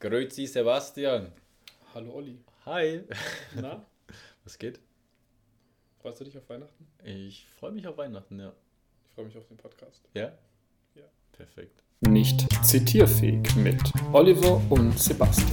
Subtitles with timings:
[0.00, 1.32] Grüezi Sebastian.
[1.94, 2.38] Hallo Olli.
[2.66, 3.02] Hi.
[3.54, 3.84] Na,
[4.44, 4.80] Was geht?
[6.00, 6.86] freust du dich auf Weihnachten?
[7.04, 8.52] Ich freue mich auf Weihnachten, ja.
[9.08, 10.08] Ich freue mich auf den Podcast.
[10.14, 10.32] Ja?
[10.94, 11.02] Ja.
[11.32, 11.82] Perfekt.
[12.02, 13.82] Nicht zitierfähig mit
[14.12, 15.48] Oliver und Sebastian.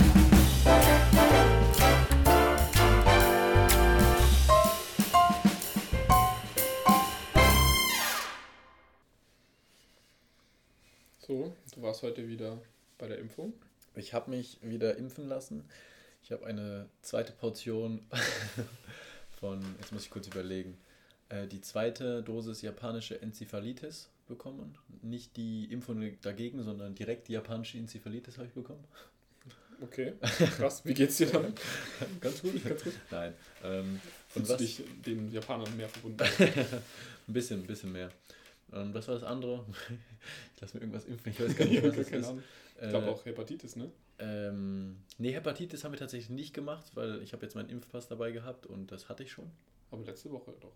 [11.19, 12.59] So, du warst heute wieder
[12.97, 13.53] bei der Impfung.
[13.95, 15.63] Ich habe mich wieder impfen lassen.
[16.23, 17.99] Ich habe eine zweite Portion
[19.39, 20.77] von, jetzt muss ich kurz überlegen,
[21.29, 24.77] äh, die zweite Dosis japanische Enzephalitis bekommen.
[25.01, 28.83] Nicht die Impfung dagegen, sondern direkt die japanische Enzephalitis habe ich bekommen.
[29.81, 30.13] Okay,
[30.57, 30.83] krass.
[30.85, 31.59] Wie geht's dir damit?
[32.21, 32.93] Ganz gut, ganz gut.
[33.11, 33.33] Nein.
[33.63, 33.99] Ähm,
[34.35, 36.23] und was, dich den Japanern mehr verbunden?
[37.27, 38.09] ein bisschen, ein bisschen mehr.
[38.71, 39.65] Und was war das andere?
[40.55, 42.33] Ich lasse mir irgendwas impfen, ich weiß gar nicht, was das ist.
[42.81, 43.91] Ich glaube Äh, auch Hepatitis, ne?
[44.19, 48.31] Ähm, nee, Hepatitis haben wir tatsächlich nicht gemacht, weil ich habe jetzt meinen Impfpass dabei
[48.31, 49.51] gehabt und das hatte ich schon.
[49.91, 50.73] Aber letzte Woche doch.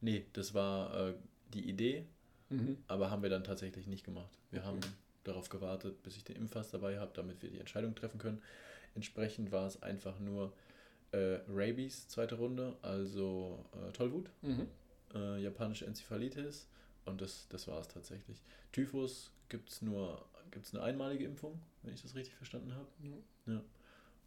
[0.00, 1.14] Nee, das war äh,
[1.52, 2.06] die Idee,
[2.48, 2.76] Mhm.
[2.86, 4.38] aber haben wir dann tatsächlich nicht gemacht.
[4.50, 4.68] Wir Okay.
[4.68, 4.80] haben
[5.24, 8.40] darauf gewartet, bis ich den Impfpass dabei habe, damit wir die Entscheidung treffen können.
[8.94, 10.52] Entsprechend war es einfach nur
[11.12, 14.68] äh, Rabies, zweite Runde, also äh, Tollwut, Mhm.
[15.14, 16.68] äh, japanische Enzephalitis
[17.04, 18.40] und das, das war es tatsächlich.
[18.72, 20.24] Typhus gibt es nur
[20.56, 22.88] gibt's eine einmalige Impfung, wenn ich das richtig verstanden habe.
[23.46, 23.62] Ja.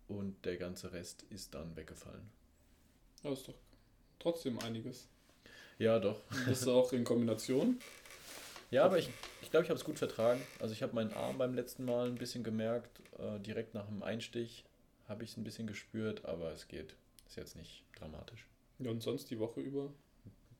[0.08, 2.30] Und der ganze Rest ist dann weggefallen.
[3.23, 3.55] Aber ist doch
[4.19, 5.08] trotzdem einiges.
[5.80, 6.21] Ja, doch.
[6.47, 7.80] Das ist auch in Kombination.
[8.71, 9.09] Ja, aber ich
[9.41, 10.39] ich, glaube, ich habe es gut vertragen.
[10.59, 13.02] Also ich habe meinen Arm beim letzten Mal ein bisschen gemerkt.
[13.17, 14.64] Äh, direkt nach dem Einstich
[15.08, 16.93] habe ich es ein bisschen gespürt, aber es geht.
[17.27, 18.45] Ist jetzt nicht dramatisch.
[18.77, 19.91] Ja, und sonst die Woche über.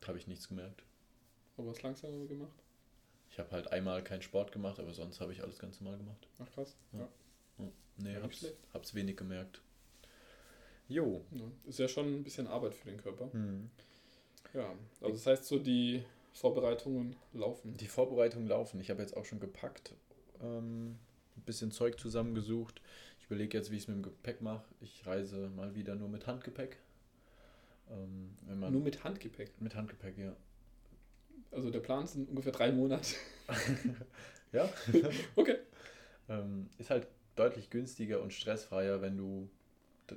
[0.08, 0.82] Habe ich nichts gemerkt.
[1.56, 2.64] Aber was langsamer gemacht.
[3.40, 6.28] Ich habe halt einmal keinen Sport gemacht, aber sonst habe ich alles ganz normal gemacht.
[6.40, 6.76] Ach krass.
[6.92, 7.08] Ja.
[7.58, 7.66] Ja.
[7.96, 9.62] Nee, Ja, nicht hab's, hab's wenig gemerkt.
[10.90, 11.24] Jo.
[11.32, 11.46] Ja.
[11.66, 13.32] Ist ja schon ein bisschen Arbeit für den Körper.
[13.32, 13.70] Hm.
[14.54, 14.74] Ja.
[15.00, 17.78] Also das heißt so, die Vorbereitungen laufen.
[17.78, 18.82] Die Vorbereitungen laufen.
[18.82, 19.94] Ich habe jetzt auch schon gepackt,
[20.42, 20.98] ähm,
[21.38, 22.82] ein bisschen Zeug zusammengesucht.
[23.22, 24.66] Ich überlege jetzt, wie ich es mit dem Gepäck mache.
[24.82, 26.78] Ich reise mal wieder nur mit Handgepäck.
[27.90, 29.54] Ähm, wenn man Nur mit Handgepäck.
[29.62, 30.36] mit Handgepäck, ja.
[31.52, 33.16] Also der Plan sind ungefähr drei Monate.
[34.52, 34.68] Ja.
[35.36, 35.58] Okay.
[36.30, 39.50] ähm, ist halt deutlich günstiger und stressfreier, wenn du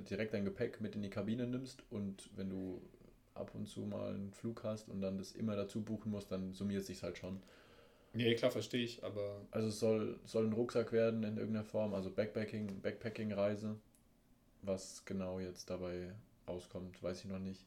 [0.09, 2.81] direkt dein Gepäck mit in die Kabine nimmst und wenn du
[3.35, 6.53] ab und zu mal einen Flug hast und dann das immer dazu buchen musst, dann
[6.53, 7.41] summiert sich halt schon.
[8.13, 11.93] Nee, klar, verstehe ich, aber Also es soll, soll ein Rucksack werden in irgendeiner Form,
[11.93, 13.75] also Backpacking, Backpacking-Reise.
[14.61, 16.13] Was genau jetzt dabei
[16.47, 17.65] rauskommt, weiß ich noch nicht.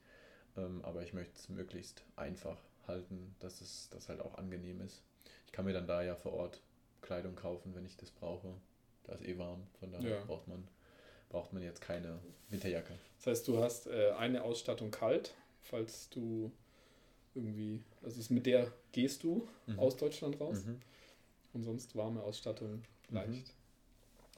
[0.56, 2.58] Ähm, aber ich möchte es möglichst einfach
[2.88, 5.02] halten, dass es das halt auch angenehm ist.
[5.46, 6.60] Ich kann mir dann da ja vor Ort
[7.02, 8.54] Kleidung kaufen, wenn ich das brauche.
[9.04, 10.24] Da ist eh warm, von daher Ja.
[10.24, 10.66] braucht man
[11.28, 12.20] braucht man jetzt keine
[12.50, 12.94] Winterjacke.
[13.18, 16.52] das heißt, du hast äh, eine Ausstattung kalt, falls du
[17.34, 19.78] irgendwie, also mit der gehst du Mhm.
[19.80, 20.80] aus Deutschland raus Mhm.
[21.52, 23.52] und sonst warme Ausstattung leicht.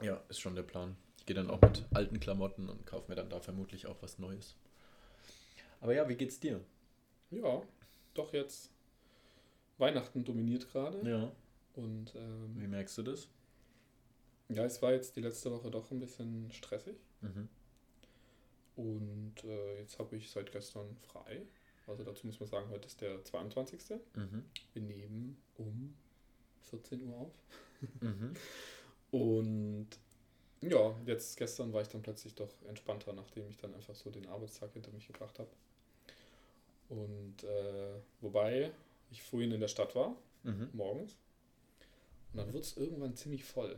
[0.01, 0.97] Ja, ist schon der Plan.
[1.19, 4.19] Ich gehe dann auch mit alten Klamotten und kaufe mir dann da vermutlich auch was
[4.19, 4.57] Neues.
[5.81, 6.61] Aber ja, wie geht's dir?
[7.31, 7.63] Ja,
[8.19, 8.71] doch jetzt
[9.79, 11.33] Weihnachten dominiert gerade Ja.
[11.77, 13.29] und ähm, Wie merkst du das?
[14.49, 17.49] ja, es war jetzt die letzte Woche doch ein bisschen stressig Mhm.
[18.77, 21.43] und äh, jetzt habe ich seit gestern frei.
[21.87, 23.81] Also dazu muss man sagen, heute ist der 22.
[24.15, 24.45] Mhm.
[24.75, 25.95] Wir nehmen um
[26.71, 27.33] 14 Uhr auf.
[28.01, 28.35] Mhm.
[29.11, 29.89] Und
[30.61, 34.27] ja, jetzt gestern war ich dann plötzlich doch entspannter, nachdem ich dann einfach so den
[34.27, 35.49] Arbeitstag hinter mich gebracht habe.
[36.89, 38.71] Und äh, wobei
[39.11, 40.69] ich vorhin in der Stadt war, Mhm.
[40.73, 41.17] morgens,
[42.33, 43.77] und dann wurde es irgendwann ziemlich voll.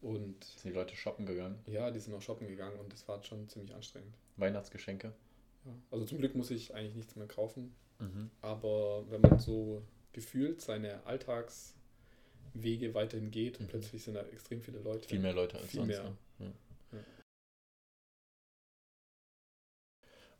[0.00, 1.58] Und Sind die Leute shoppen gegangen?
[1.66, 4.14] ja, die sind auch shoppen gegangen und das war schon ziemlich anstrengend.
[4.36, 5.12] Weihnachtsgeschenke?
[5.64, 5.72] Ja.
[5.90, 8.30] Also zum Glück muss ich eigentlich nichts mehr kaufen, Mhm.
[8.42, 13.70] aber wenn man so gefühlt seine Alltagswege weiterhin geht und Mhm.
[13.70, 15.08] plötzlich sind da extrem viele Leute.
[15.08, 15.88] Viel mehr Leute als Viel sonst.
[15.88, 16.04] mehr.
[16.04, 16.16] Ne?
[16.46, 16.52] Ja.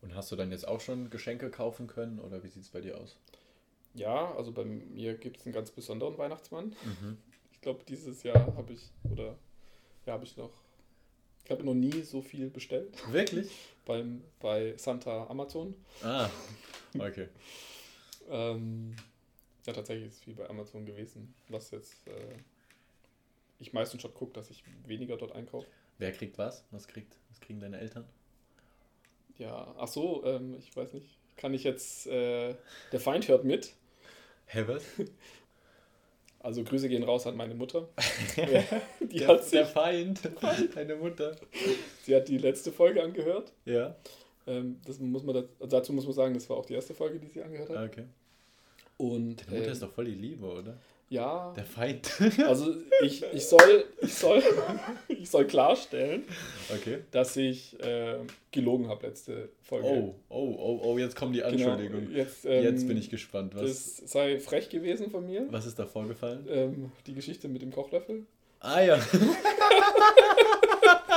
[0.01, 2.81] Und hast du dann jetzt auch schon Geschenke kaufen können oder wie sieht es bei
[2.81, 3.17] dir aus?
[3.95, 6.77] Ja, also bei mir gibt es einen ganz besonderen Weihnachtsmann.
[6.85, 7.19] Mhm.
[7.53, 9.37] Ich glaube, dieses Jahr habe ich, oder
[10.07, 10.53] ja, habe ich noch,
[11.45, 13.51] ich habe noch nie so viel bestellt Wirklich?
[13.87, 15.75] beim, bei Santa Amazon.
[16.03, 16.31] Ah,
[16.99, 17.29] okay.
[18.31, 18.95] Ähm,
[19.67, 22.37] ja, tatsächlich ist es viel bei Amazon gewesen, was jetzt äh,
[23.59, 25.67] ich meistens schon gucke, dass ich weniger dort einkaufe.
[25.99, 26.65] Wer kriegt was?
[26.71, 27.17] Was kriegt?
[27.31, 28.05] Was kriegen deine Eltern?
[29.39, 31.07] Ja, ach so, ähm, ich weiß nicht,
[31.37, 32.55] kann ich jetzt, äh,
[32.93, 33.75] der Feind hört mit.
[34.47, 34.85] Hä, was?
[36.41, 37.89] Also Grüße gehen raus an meine Mutter.
[39.01, 40.21] die der, hat sich, der Feind,
[40.73, 41.35] deine Mutter.
[42.05, 43.53] Sie hat die letzte Folge angehört.
[43.65, 43.97] Ja.
[44.47, 47.27] Ähm, das muss man dazu muss man sagen, das war auch die erste Folge, die
[47.27, 47.77] sie angehört hat.
[47.77, 48.05] Ah, okay.
[48.99, 50.79] Und, Deine Mutter ähm, ist doch voll die Liebe, oder?
[51.11, 51.53] Ja.
[51.57, 52.11] Der Feind.
[52.47, 54.43] Also ich, ich, soll, ich, soll,
[55.09, 56.25] ich soll klarstellen,
[56.71, 56.99] okay.
[57.11, 58.19] dass ich äh,
[58.51, 59.87] gelogen habe letzte Folge.
[59.87, 62.09] Oh, oh, oh, oh, jetzt kommen die Anschuldigungen.
[62.09, 63.55] Genau, jetzt, ähm, jetzt bin ich gespannt.
[63.55, 63.63] Was,
[63.97, 65.47] das sei frech gewesen von mir.
[65.51, 66.47] Was ist da vorgefallen?
[66.49, 68.27] Ähm, die Geschichte mit dem Kochlöffel.
[68.61, 68.99] Ah ja.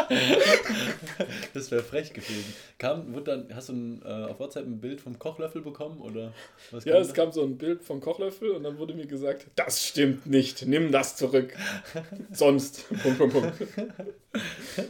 [1.54, 2.54] das wäre frech gewesen.
[2.78, 6.02] Kam, wird dann, hast du ein, äh, auf WhatsApp ein Bild vom Kochlöffel bekommen?
[6.02, 6.34] Oder
[6.72, 7.14] was ja, es da?
[7.14, 10.92] kam so ein Bild vom Kochlöffel und dann wurde mir gesagt, das stimmt nicht, nimm
[10.92, 11.56] das zurück.
[12.32, 12.88] Sonst.
[13.02, 13.62] Punkt, Punkt, Punkt.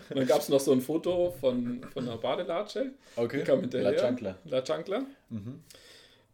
[0.10, 2.92] Und dann gab es noch so ein Foto von, von einer Badelatsche.
[3.16, 3.40] Okay.
[3.40, 3.92] Die kam hinterher.
[3.92, 4.38] La Chancla.
[4.46, 5.06] La Chancla.
[5.30, 5.60] Mhm.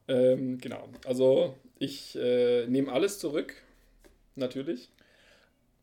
[0.08, 0.90] Ähm, genau.
[1.06, 3.54] Also ich äh, nehme alles zurück.
[4.36, 4.90] Natürlich.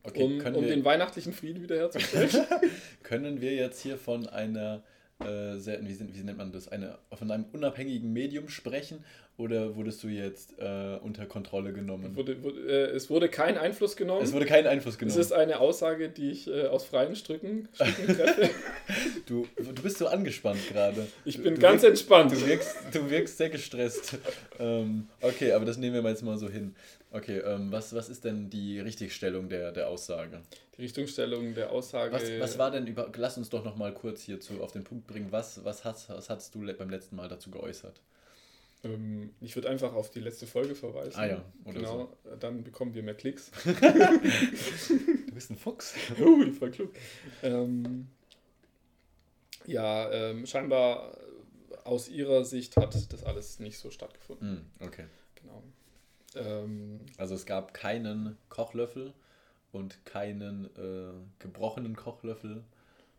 [0.05, 2.31] Okay, um, um den weihnachtlichen Frieden wiederherzustellen.
[3.03, 4.83] können wir jetzt hier von einer,
[5.21, 9.03] äh, sehr, wie, wie, nennt man das, eine, von einem unabhängigen Medium sprechen
[9.37, 12.15] oder wurdest du jetzt äh, unter Kontrolle genommen?
[12.15, 14.23] Wurde, wurde, äh, es wurde kein Einfluss genommen.
[14.23, 15.19] Es wurde kein Einfluss genommen.
[15.19, 18.51] Es ist eine Aussage, die ich äh, aus freien Stücken, Stücken treffe.
[19.27, 21.09] du, du bist so angespannt gerade.
[21.25, 22.33] Ich bin du ganz wirkst, entspannt.
[22.33, 24.19] Du wirkst, du wirkst sehr gestresst.
[24.61, 26.77] ähm, okay, aber das nehmen wir jetzt mal so hin.
[27.11, 30.43] Okay, ähm, was, was ist denn die Richtigstellung der, der Aussage?
[30.77, 32.13] Die Richtungsstellung der Aussage.
[32.13, 33.11] Was, was war denn über.
[33.17, 35.29] Lass uns doch noch mal kurz hierzu auf den Punkt bringen.
[35.31, 38.01] Was, was, hast, was hast du beim letzten Mal dazu geäußert?
[38.85, 41.19] Ähm, ich würde einfach auf die letzte Folge verweisen.
[41.19, 42.37] Ah ja, oder Genau, so.
[42.37, 43.51] dann bekommen wir mehr Klicks.
[43.65, 45.95] du bist ein Fuchs.
[46.21, 46.93] Oh, ich voll klug.
[47.43, 48.09] Ähm,
[49.67, 51.17] ja, ähm, scheinbar
[51.85, 54.55] aus ihrer Sicht hat das alles nicht so stattgefunden.
[54.81, 55.05] Mm, okay.
[55.35, 55.63] Genau.
[56.37, 59.13] Ähm, also es gab keinen Kochlöffel
[59.73, 62.65] und keinen äh, gebrochenen Kochlöffel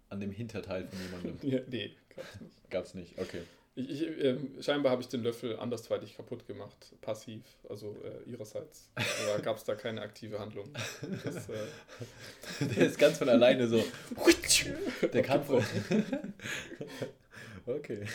[0.09, 1.37] an dem Hinterteil von jemandem.
[1.49, 2.69] ja, nee, gab's nicht.
[2.69, 3.41] Gab's nicht, okay.
[3.77, 8.89] Ich, ich, äh, scheinbar habe ich den Löffel andersweitig kaputt gemacht, passiv, also äh, ihrerseits.
[8.95, 10.69] Aber gab es da keine aktive Handlung.
[11.23, 11.57] Das, äh
[12.75, 13.83] Der ist ganz von alleine so.
[15.13, 15.49] Der Kampf.
[17.67, 18.05] Okay.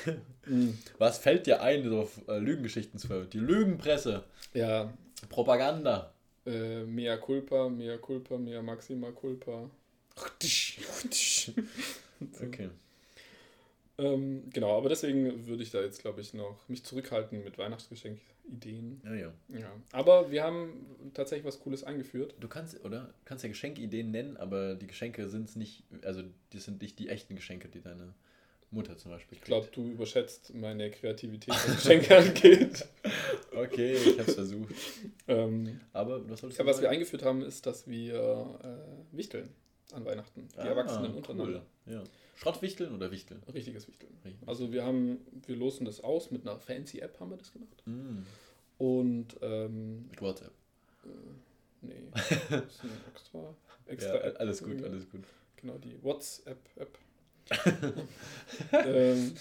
[0.47, 0.79] Mhm.
[0.99, 3.29] Was fällt dir ein, so äh, Lügengeschichten zu hören?
[3.31, 4.25] Die Lügenpresse.
[4.55, 4.93] Ja.
[5.29, 6.15] Propaganda.
[6.47, 9.69] Äh, mea culpa, mea culpa, mea maxima culpa.
[12.43, 12.71] okay.
[14.00, 19.02] Ähm, genau, aber deswegen würde ich da jetzt, glaube ich, noch mich zurückhalten mit Weihnachtsgeschenkideen.
[19.05, 19.32] Ja, ja.
[19.49, 19.73] ja.
[19.93, 22.35] Aber wir haben tatsächlich was Cooles eingeführt.
[22.41, 23.00] Du kannst, oder?
[23.00, 26.99] Du kannst ja Geschenkideen nennen, aber die Geschenke sind es nicht, also die sind nicht
[26.99, 28.14] die echten Geschenke, die deine
[28.70, 29.37] Mutter zum Beispiel.
[29.37, 32.87] Ich glaube, du überschätzt meine Kreativität, was Geschenke angeht.
[33.55, 34.75] Okay, ich habe es versucht.
[35.29, 39.50] ähm, Aber was ja, Was wir eingeführt haben, ist, dass wir äh, wichteln
[39.93, 40.49] an Weihnachten.
[40.55, 41.67] Die ah, Erwachsenen untereinander.
[41.87, 41.94] Cool.
[41.94, 42.02] Ja.
[42.40, 43.42] Schrottwichteln oder Wichteln?
[43.52, 44.16] Richtiges Wichteln.
[44.25, 44.48] Richtig.
[44.48, 47.82] Also wir haben, wir losen das aus mit einer fancy App, haben wir das gemacht.
[47.84, 48.22] Mm.
[48.78, 50.52] Und ähm, mit WhatsApp.
[51.04, 51.08] Äh,
[51.82, 52.08] nee,
[53.14, 53.54] extra,
[53.87, 54.40] extra ja, App.
[54.40, 55.25] Alles gut, alles gut.
[55.56, 56.98] Genau, die WhatsApp-App.
[58.72, 59.34] ähm,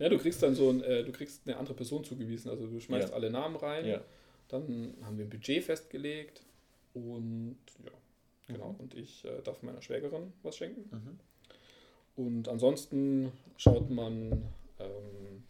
[0.00, 2.50] ja, du kriegst dann so ein, äh, du kriegst eine andere Person zugewiesen.
[2.50, 3.14] Also du schmeißt ja.
[3.14, 3.86] alle Namen rein.
[3.86, 4.02] Ja.
[4.48, 6.42] Dann haben wir ein Budget festgelegt
[6.92, 7.92] und ja,
[8.48, 8.72] genau.
[8.72, 8.80] Mhm.
[8.80, 10.88] Und ich äh, darf meiner Schwägerin was schenken.
[10.90, 11.20] Mhm.
[12.16, 14.44] Und ansonsten schaut man.
[14.78, 15.44] Ähm,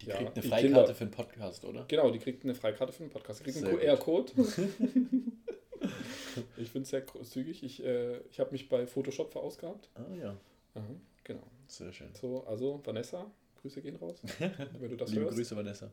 [0.00, 1.84] die ja, kriegt eine Freikarte für einen Podcast, oder?
[1.86, 3.40] Genau, die kriegt eine Freikarte für einen Podcast.
[3.40, 4.32] Die kriegt einen QR-Code.
[6.56, 7.62] ich finde es sehr zügig.
[7.62, 9.90] Ich, äh, ich habe mich bei Photoshop verausgabt.
[9.94, 10.36] Ah ja.
[10.74, 10.94] Aha,
[11.24, 11.42] genau.
[11.66, 12.08] Sehr schön.
[12.14, 13.30] So, also Vanessa,
[13.60, 14.22] Grüße gehen raus,
[14.78, 15.36] wenn du das Liebe hörst.
[15.36, 15.90] Grüße, Vanessa.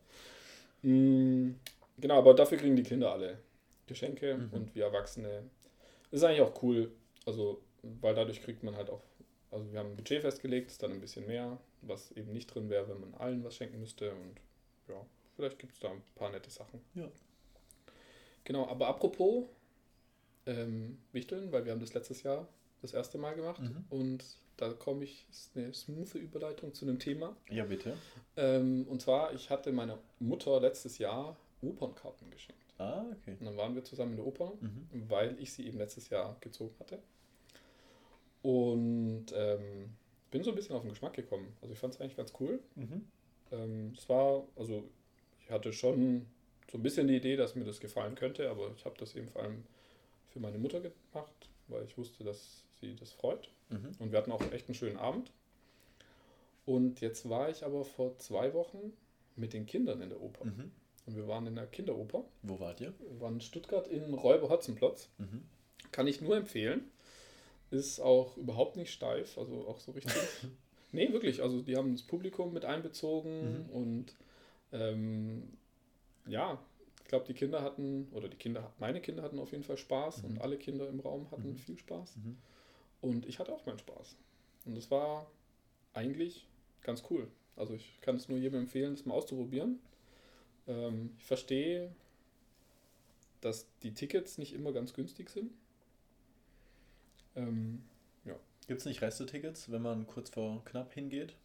[0.83, 1.51] Mm,
[1.97, 3.39] genau, aber dafür kriegen die Kinder alle
[3.87, 4.49] Geschenke mhm.
[4.53, 5.43] und wir Erwachsene.
[6.11, 6.91] Das ist eigentlich auch cool,
[7.25, 7.61] also,
[8.01, 9.01] weil dadurch kriegt man halt auch
[9.51, 12.69] also wir haben ein Budget festgelegt, ist dann ein bisschen mehr, was eben nicht drin
[12.69, 14.11] wäre, wenn man allen was schenken müsste.
[14.11, 14.35] Und
[14.89, 16.81] ja, vielleicht gibt es da ein paar nette Sachen.
[16.95, 17.09] Ja.
[18.43, 19.45] Genau, aber apropos
[20.45, 22.47] ähm, Wichteln, weil wir haben das letztes Jahr
[22.81, 23.85] das erste Mal gemacht mhm.
[23.89, 24.23] und
[24.57, 27.35] da komme ich, ist eine smooth Überleitung zu einem Thema.
[27.49, 27.95] Ja, bitte.
[28.35, 32.61] Ähm, und zwar, ich hatte meiner Mutter letztes Jahr Opernkarten geschenkt.
[32.79, 33.35] Ah, okay.
[33.39, 34.87] Und dann waren wir zusammen in der Oper, mhm.
[35.07, 36.99] weil ich sie eben letztes Jahr gezogen hatte.
[38.47, 39.89] Und ähm,
[40.31, 41.53] bin so ein bisschen auf den Geschmack gekommen.
[41.61, 42.61] Also ich fand es eigentlich ganz cool.
[42.75, 43.05] Mhm.
[43.51, 44.85] Ähm, es war, also
[45.41, 46.25] ich hatte schon
[46.71, 49.27] so ein bisschen die Idee, dass mir das gefallen könnte, aber ich habe das eben
[49.27, 49.65] vor allem
[50.31, 53.49] für meine Mutter gemacht, weil ich wusste, dass sie das freut.
[53.67, 53.91] Mhm.
[53.99, 55.29] Und wir hatten auch echt einen schönen Abend.
[56.65, 58.93] Und jetzt war ich aber vor zwei Wochen
[59.35, 60.45] mit den Kindern in der Oper.
[60.45, 60.71] Mhm.
[61.05, 62.23] Und wir waren in der Kinderoper.
[62.43, 62.93] Wo wart ihr?
[63.09, 65.09] Wir waren in Stuttgart in Räuber Hotzenplotz.
[65.17, 65.43] Mhm.
[65.91, 66.89] Kann ich nur empfehlen.
[67.69, 70.13] Ist auch überhaupt nicht steif, also auch so richtig.
[70.91, 71.41] nee, wirklich.
[71.41, 73.69] Also die haben das Publikum mit einbezogen Mhm.
[73.69, 74.15] und
[74.71, 75.43] ähm,
[76.27, 76.59] ja,
[77.03, 80.23] ich glaube, die Kinder hatten, oder die Kinder, meine Kinder hatten auf jeden Fall Spaß
[80.23, 80.29] Mhm.
[80.29, 81.57] und alle Kinder im Raum hatten Mhm.
[81.57, 82.17] viel Spaß.
[82.17, 82.37] Mhm.
[83.01, 84.15] Und ich hatte auch meinen Spaß.
[84.65, 85.29] Und das war
[85.93, 86.47] eigentlich
[86.81, 87.27] ganz cool.
[87.55, 89.79] Also ich kann es nur jedem empfehlen, das mal auszuprobieren.
[90.67, 91.93] Ähm, ich verstehe,
[93.41, 95.51] dass die Tickets nicht immer ganz günstig sind.
[97.37, 97.83] Ähm,
[98.67, 101.35] Gibt es nicht Restetickets, wenn man kurz vor knapp hingeht?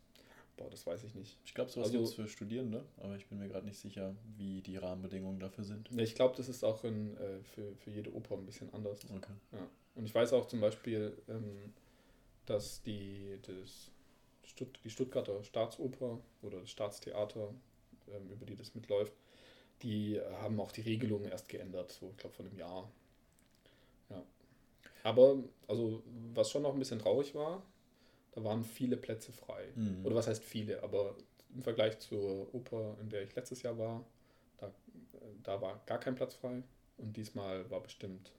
[0.56, 1.38] boah, das weiß ich nicht.
[1.44, 4.14] Ich glaube, sowas Also- gibt es für Studierende, aber ich bin mir gerade nicht sicher,
[4.37, 5.88] wie die Rahmenbedingungen dafür sind.
[5.90, 9.04] Ja, Ich glaube, das ist auch in, äh, für, für jede Oper ein bisschen anders.
[9.04, 9.32] Okay.
[9.94, 11.72] Und ich weiß auch zum Beispiel, ähm,
[12.46, 13.90] dass die, das
[14.44, 17.54] Stutt die Stuttgarter Staatsoper oder das Staatstheater,
[18.08, 19.12] ähm, über die das mitläuft,
[19.82, 22.90] die haben auch die Regelungen erst geändert, so ich glaube von einem Jahr.
[25.02, 26.02] Aber, also,
[26.35, 27.62] was schon noch ein bisschen traurig war,
[28.32, 29.68] da waren viele Plätze frei.
[29.75, 30.04] Mhm.
[30.04, 31.16] Oder was heißt viele, aber
[31.54, 34.04] im Vergleich zur Oper, in der ich letztes Jahr war,
[34.59, 34.73] da,
[35.42, 36.62] da war gar kein Platz frei.
[36.97, 38.32] Und diesmal war bestimmt,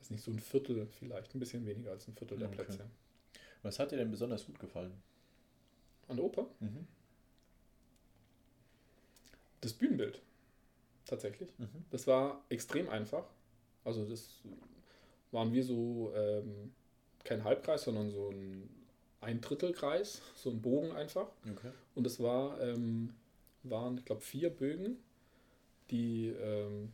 [0.00, 2.56] ist nicht so ein Viertel vielleicht, ein bisschen weniger als ein Viertel der Okay.
[2.64, 2.90] Plätze.
[3.62, 4.92] Was hat dir denn besonders gut gefallen?
[6.08, 6.46] An der Oper?
[6.60, 6.86] Mhm.
[9.60, 10.20] Das Bühnenbild.
[11.06, 11.50] Tatsächlich.
[11.58, 11.84] Mhm.
[11.90, 13.24] Das war extrem einfach.
[13.84, 14.42] Also das
[15.34, 16.72] waren wir so ähm,
[17.24, 18.70] kein Halbkreis, sondern so ein
[19.24, 21.28] ein Drittelkreis, so ein Bogen einfach.
[21.50, 21.70] Okay.
[21.94, 23.14] Und es war, ähm,
[23.62, 24.98] waren, ich glaube, vier Bögen,
[25.90, 26.92] die, ähm,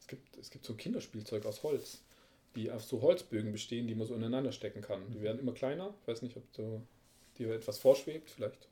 [0.00, 2.02] es, gibt, es gibt so Kinderspielzeug aus Holz,
[2.56, 5.10] die auf so Holzbögen bestehen, die man so ineinander stecken kann.
[5.12, 5.22] Die Mhm.
[5.22, 5.94] werden immer kleiner.
[6.02, 6.82] Ich weiß nicht, ob du
[7.38, 8.68] dir etwas vorschwebt, vielleicht.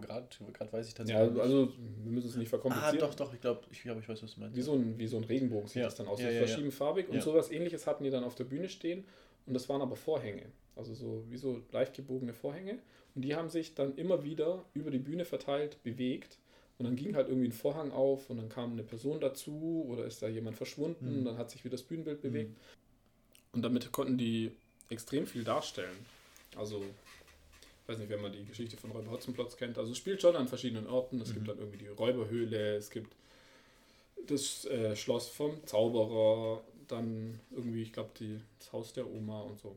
[0.00, 1.30] Gerade gerade weiß ich Ja, tatsächlich.
[1.32, 1.40] nicht.
[1.42, 1.72] also
[2.04, 2.98] wir müssen es nicht ah, verkomplizieren.
[2.98, 4.56] doch, doch, ich glaube, ich, glaub, ich weiß, was du meinst.
[4.56, 5.84] Wie so ein, wie so ein Regenbogen sieht Ja.
[5.84, 6.20] das dann aus.
[6.20, 6.46] Ja, so ja, ja.
[6.46, 7.08] verschiedenfarbig.
[7.08, 7.20] Und Ja.
[7.22, 9.04] sowas ähnliches hatten die dann auf der Bühne stehen.
[9.46, 10.46] Und das waren aber Vorhänge.
[10.76, 12.78] Also so wie so leicht gebogene Vorhänge.
[13.14, 16.38] Und die haben sich dann immer wieder über die Bühne verteilt bewegt.
[16.78, 20.04] Und dann ging halt irgendwie ein Vorhang auf und dann kam eine Person dazu oder
[20.06, 21.20] ist da jemand verschwunden.
[21.20, 21.24] Mhm.
[21.24, 22.56] Dann hat sich wieder das Bühnenbild bewegt.
[23.52, 24.52] Und damit konnten die
[24.88, 25.96] extrem viel darstellen.
[26.56, 26.82] Also,
[27.90, 29.76] weiß nicht, wenn man die Geschichte von Räuber Hotzenplotz kennt.
[29.78, 31.20] Also es spielt schon an verschiedenen Orten.
[31.20, 31.34] Es Mhm.
[31.34, 33.14] gibt dann irgendwie die Räuberhöhle, es gibt
[34.26, 38.10] das äh, Schloss vom Zauberer, dann irgendwie, ich glaube,
[38.58, 39.76] das Haus der Oma und so.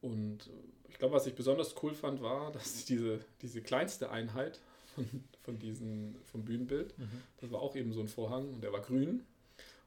[0.00, 0.50] Und
[0.88, 4.60] ich glaube, was ich besonders cool fand, war, dass diese, diese kleinste Einheit
[4.94, 5.06] von,
[5.42, 7.22] von diesem, vom Bühnenbild, Mhm.
[7.40, 9.24] das war auch eben so ein Vorhang und der war grün.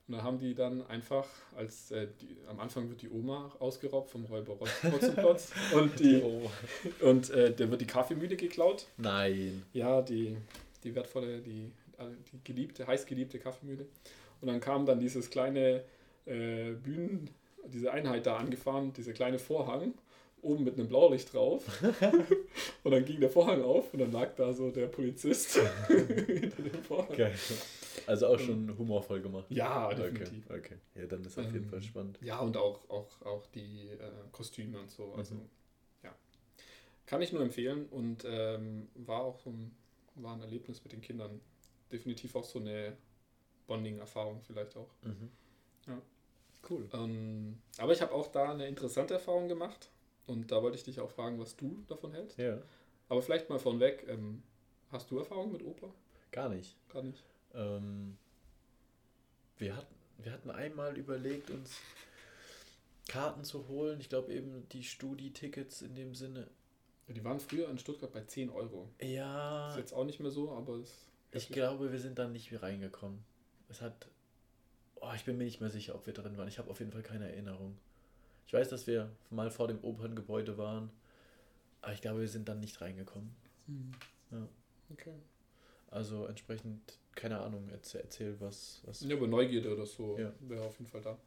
[0.07, 4.11] Und da haben die dann einfach, als äh, die, am Anfang wird die Oma ausgeraubt
[4.11, 6.51] vom Räuber Rotzenplotz und, die, Oh.
[7.01, 8.85] und äh, der wird die Kaffeemühle geklaut.
[8.97, 9.63] Nein.
[9.73, 10.37] Ja, die,
[10.83, 13.87] die wertvolle, die, die geliebte, heiß geliebte Kaffeemühle.
[14.41, 15.83] Und dann kam dann dieses kleine
[16.27, 17.31] äh, Bühnen,
[17.73, 19.95] diese Einheit da angefahren, dieser kleine Vorhang,
[20.43, 21.63] oben mit einem Blaulicht drauf.
[22.83, 26.83] und dann ging der Vorhang auf und dann lag da so der Polizist hinter dem
[26.83, 27.17] Vorhang.
[27.17, 27.33] Geil.
[28.07, 29.45] Also auch schon humorvoll gemacht.
[29.49, 30.49] Ja, Okay, definitiv.
[30.49, 30.77] okay.
[30.95, 32.19] Ja, dann ist auf jeden Ähm, Fall spannend.
[32.21, 35.13] Ja, und auch, auch, auch die äh, Kostüme und so.
[35.13, 35.49] Also, Mhm.
[36.03, 36.15] ja.
[37.05, 39.75] Kann ich nur empfehlen und ähm, war auch so ein,
[40.15, 41.41] war ein Erlebnis mit den Kindern.
[41.91, 42.97] Definitiv auch so eine
[43.67, 44.89] Bonding-Erfahrung vielleicht auch.
[45.03, 45.29] Mhm.
[45.87, 46.01] Ja.
[46.69, 46.89] Cool.
[46.93, 49.89] Ähm, aber ich habe auch da eine interessante Erfahrung gemacht
[50.25, 52.37] und da wollte ich dich auch fragen, was du davon hältst.
[52.39, 52.59] Ja,
[53.09, 54.41] Aber vielleicht mal vornweg, ähm,
[54.91, 55.93] hast du Erfahrung mit Oper?
[56.31, 56.75] gar nicht.
[56.89, 57.23] Gar nicht.
[57.55, 58.17] Ähm,
[59.57, 61.77] wir, hatten, wir hatten einmal überlegt, uns
[63.07, 63.99] Karten zu holen.
[63.99, 66.47] Ich glaube eben die Studi-Tickets in dem Sinne.
[67.07, 68.89] Ja, die waren früher in Stuttgart bei 10 Euro.
[69.01, 72.51] Ja, Ist jetzt auch nicht mehr so, aber es ich glaube, wir sind dann nicht
[72.51, 73.23] mehr reingekommen.
[73.67, 74.07] Es hat.
[74.95, 76.47] Oh, ich bin mir nicht mehr sicher, ob wir drin waren.
[76.47, 77.77] Ich habe auf jeden Fall keine Erinnerung.
[78.47, 80.89] Ich weiß, dass wir mal vor dem Operngebäude waren,
[81.81, 83.35] aber ich glaube, wir sind dann nicht reingekommen.
[84.31, 84.47] Ja.
[84.91, 85.13] Okay.
[85.89, 88.81] Also entsprechend, keine Ahnung, erzähl, erzähl was.
[88.85, 90.31] was Ja, aber Neugierde oder so Ja.
[90.41, 91.17] wäre auf jeden Fall da.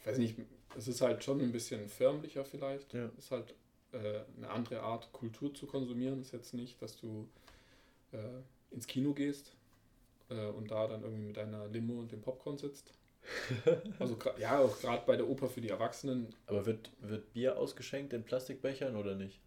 [0.00, 0.36] Ich weiß nicht,
[0.76, 2.92] es ist halt schon ein bisschen förmlicher vielleicht.
[2.94, 3.06] Ja.
[3.18, 3.54] Es ist halt
[3.92, 6.20] äh, eine andere Art, Kultur zu konsumieren.
[6.20, 7.28] Es ist jetzt nicht, dass du
[8.12, 8.16] äh,
[8.70, 9.52] ins Kino gehst
[10.30, 12.92] äh, und da dann irgendwie mit deiner Limo und dem Popcorn sitzt.
[14.00, 18.12] Also ja, auch gerade bei der Oper für die Erwachsenen, Aber wird, wird Bier ausgeschenkt
[18.12, 19.38] in Plastikbechern oder nicht?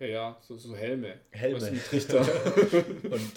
[0.00, 1.14] Ja, ja, so, so Helme.
[1.30, 1.72] Helme.
[1.88, 2.20] Trichter.
[2.20, 3.32] Und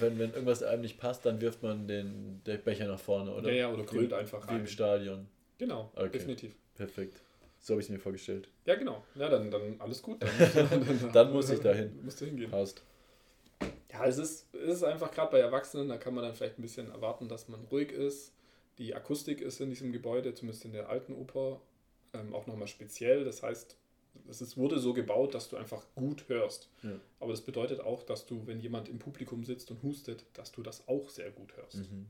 [0.00, 3.48] wenn, wenn irgendwas einem nicht passt, dann wirft man den, den Becher nach vorne, oder?
[3.50, 4.66] ja, ja, oder grölt einfach Wie im rein.
[4.66, 5.28] Stadion.
[5.58, 6.10] Genau, Okay.
[6.10, 6.54] definitiv.
[6.74, 7.20] Perfekt.
[7.58, 8.48] So habe ich es mir vorgestellt.
[8.64, 9.04] Ja, genau.
[9.14, 10.22] Ja, dann, dann alles gut.
[10.22, 11.98] Dann, Dann muss ich dahin.
[12.04, 12.50] Musst du hingehen.
[12.50, 12.82] Passt.
[13.60, 16.58] Ja, Ja, es ist, es ist einfach gerade bei Erwachsenen, da kann man dann vielleicht
[16.58, 18.32] ein bisschen erwarten, dass man ruhig ist.
[18.78, 21.60] Die Akustik ist in diesem Gebäude, zumindest in der alten Oper,
[22.14, 23.24] ähm, auch nochmal speziell.
[23.24, 23.76] Das heißt,
[24.28, 26.68] es wurde so gebaut, dass du einfach gut hörst.
[26.82, 26.92] Ja.
[27.18, 30.62] Aber das bedeutet auch, dass du, wenn jemand im Publikum sitzt und hustet, dass du
[30.62, 31.90] das auch sehr gut hörst.
[31.90, 32.06] Mhm.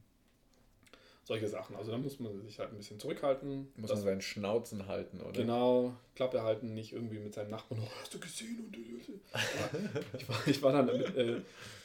[1.25, 1.77] Solche Sachen.
[1.77, 3.69] Also da muss man sich halt ein bisschen zurückhalten.
[3.77, 5.41] Muss man seinen Schnauzen halten, oder?
[5.41, 8.59] Genau, Klappe halten, nicht irgendwie mit seinem Nachbarn, oh, hast du gesehen?
[8.67, 8.77] Und,
[10.21, 11.41] ich, war, ich, war dann, äh,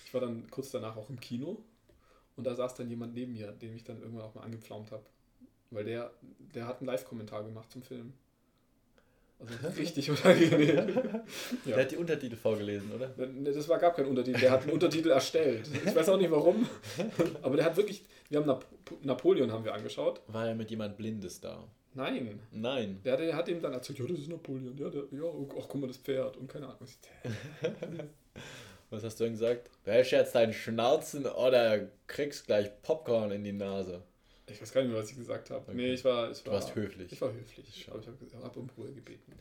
[0.05, 1.62] ich war dann kurz danach auch im Kino
[2.36, 5.03] und da saß dann jemand neben mir, den ich dann irgendwann auch mal angepflaumt habe.
[5.69, 6.12] Weil der,
[6.53, 8.13] der hat einen Live-Kommentar gemacht zum Film.
[9.39, 10.88] Also richtig unangenehm.
[11.65, 13.08] Der hat die Untertitel vorgelesen, oder?
[13.18, 15.70] Das war gab kein Untertitel, der hat einen Untertitel erstellt.
[15.86, 16.68] Ich weiß auch nicht warum,
[17.42, 18.65] aber der hat wirklich, wir haben Nap
[19.04, 20.22] Napoleon haben wir angeschaut.
[20.27, 21.68] War er mit jemand Blindes da?
[21.94, 23.00] Nein, Nein.
[23.06, 25.65] Der, der hat ihm dann erzählt, ja, das ist Napoleon, ja, der, ja, oh, ach,
[25.68, 26.88] guck mal, das Pferd und keine Ahnung.
[28.89, 29.70] Was hast du denn gesagt?
[29.84, 34.04] Wäsch jetzt deinen Schnauzen oder kriegst gleich Popcorn in die Nase.
[34.48, 35.64] Ich weiß gar nicht mehr, was ich gesagt habe.
[35.64, 35.75] Okay.
[35.75, 37.12] Nee, ich war, ich Du war, warst höflich.
[37.12, 39.34] Ich war höflich, aber ich habe hab um Ruhe gebeten.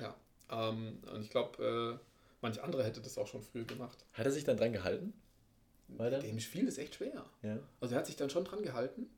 [0.00, 0.16] Ja,
[0.50, 2.04] ähm, und ich glaube, äh,
[2.40, 4.04] manch andere hätte das auch schon früher gemacht.
[4.12, 5.12] Hat er sich dann dran gehalten?
[5.88, 6.18] Weiter?
[6.20, 7.24] Dem fiel das echt schwer.
[7.42, 7.58] Ja.
[7.80, 9.10] Also er hat sich dann schon dran gehalten,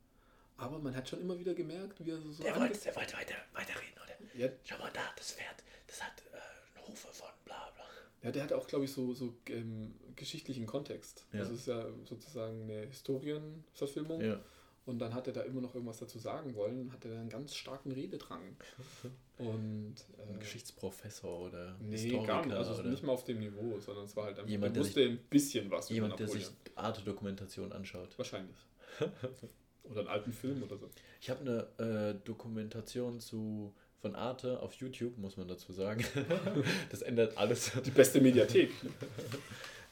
[0.56, 2.32] aber man hat schon immer wieder gemerkt, wie er so...
[2.32, 4.38] so Der wollte, der wollte weiter, weiterreden, oder?
[4.38, 7.84] ja, Schau mal da, das Pferd, das hat äh, eine Hufe von bla bla.
[8.22, 11.26] Ja, der hatte auch, glaube ich, so, so ähm, geschichtlichen Kontext.
[11.32, 11.40] Ja.
[11.40, 14.20] Also es ist ja sozusagen eine Historienverfilmung.
[14.20, 14.40] Ja.
[14.86, 17.54] Und dann hat er da immer noch irgendwas dazu sagen wollen, hat er einen ganz
[17.54, 18.56] starken Rededrang.
[19.38, 19.94] Und
[20.28, 22.54] Ein äh, Geschichtsprofessor oder nee, Historiker gar nicht.
[22.54, 24.88] Also oder nicht mal auf dem Niveau, sondern es war halt einfach, Jemand, der der
[24.88, 26.76] wusste ein bisschen was jemand, der über sich Napoleon.
[26.76, 28.16] Arte-Dokumentation anschaut.
[28.18, 28.56] Wahrscheinlich.
[29.84, 30.90] oder einen alten Film oder so.
[31.20, 31.40] Ich habe
[31.78, 36.04] eine äh, Dokumentation zu von Arte auf YouTube, muss man dazu sagen.
[36.90, 37.72] das ändert alles.
[37.86, 38.70] Die beste Mediathek.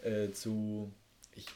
[0.02, 0.92] äh, zu
[1.34, 1.46] ich,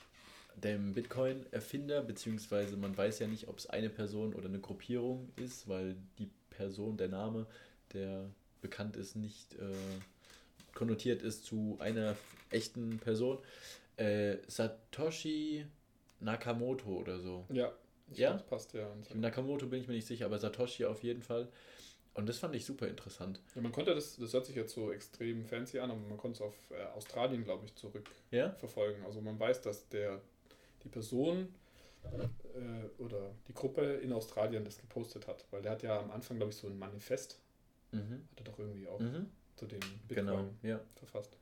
[0.56, 5.68] dem Bitcoin-Erfinder, beziehungsweise man weiß ja nicht, ob es eine Person oder eine Gruppierung ist,
[5.68, 7.46] weil die Person, der Name,
[7.92, 8.30] der
[8.62, 9.58] bekannt ist, nicht äh,
[10.75, 12.16] konnotiert ist zu einer
[12.50, 13.38] echten Person.
[13.96, 15.66] Äh, Satoshi
[16.20, 17.44] Nakamoto oder so.
[17.50, 17.72] Ja,
[18.11, 18.28] ich Ja?
[18.31, 18.87] glaub, das passt ja.
[19.11, 21.48] Und Nakamoto bin ich mir nicht sicher, aber Satoshi auf jeden Fall.
[22.14, 23.40] Und das fand ich super interessant.
[23.54, 26.37] ja, man konnte das, das hört sich jetzt so extrem fancy an, aber man konnte
[26.37, 28.52] es auf äh, Australien, glaube ich, zurück Ja?
[28.52, 29.04] verfolgen.
[29.04, 30.22] Also man weiß, dass der
[30.87, 31.49] die Person
[32.55, 36.37] äh, oder die Gruppe in Australien das gepostet hat, weil der hat ja am Anfang,
[36.37, 37.40] glaube ich, so ein Manifest,
[37.92, 38.22] Mhm.
[38.33, 39.27] hat er doch irgendwie auch Mhm.
[39.57, 40.81] zu den Bitcoin Genau, ja.
[40.96, 41.37] verfasst.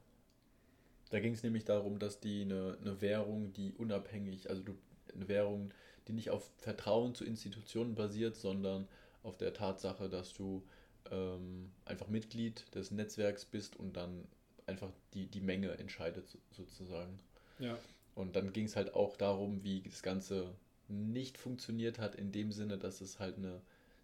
[1.11, 4.77] Da ging es nämlich darum, dass die eine, eine Währung, die unabhängig, also du,
[5.15, 5.73] eine Währung,
[6.09, 8.89] die nicht auf Vertrauen zu Institutionen basiert, sondern
[9.23, 10.63] auf der Tatsache, dass du
[11.11, 14.27] ähm, einfach Mitglied des Netzwerks bist und dann
[14.67, 17.19] einfach die, die Menge entscheidet so- sozusagen.
[17.59, 17.79] Ja,
[18.15, 20.55] Und dann ging es halt auch darum, wie das Ganze
[20.89, 23.61] nicht funktioniert hat, in dem Sinne, dass es halt eine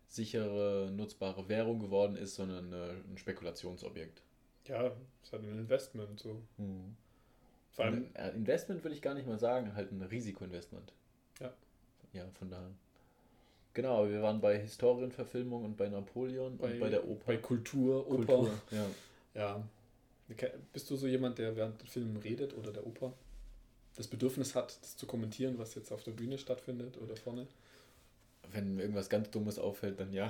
[0.09, 4.23] sichere, nutzbare Währung geworden ist, sondern eine, ein Spekulationsobjekt.
[4.67, 4.93] ja, es
[5.29, 6.43] ist halt ein Investment so.
[7.71, 10.93] Vor allem, Ein äh, Investment würde ich gar nicht mal sagen, halt ein Risikoinvestment.
[11.41, 11.53] Ja.
[12.13, 12.71] Ja, von daher.
[13.73, 17.25] Genau, wir waren bei Historienverfilmung und bei Napoleon bei, und bei der Oper.
[17.27, 18.25] bei Kultur, Oper.
[18.25, 18.87] Kultur, ja.
[19.35, 19.69] Ja.
[20.73, 23.13] Bist du so jemand, der während Filmen redet oder der Oper
[23.97, 27.47] das Bedürfnis hat, das zu kommentieren, was jetzt auf der Bühne stattfindet oder vorne?
[28.53, 30.29] Wenn mir irgendwas ganz Dummes auffällt, dann ja.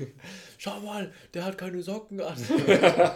[0.58, 2.36] Schau mal, der hat keine Socken an.
[2.66, 3.14] ja.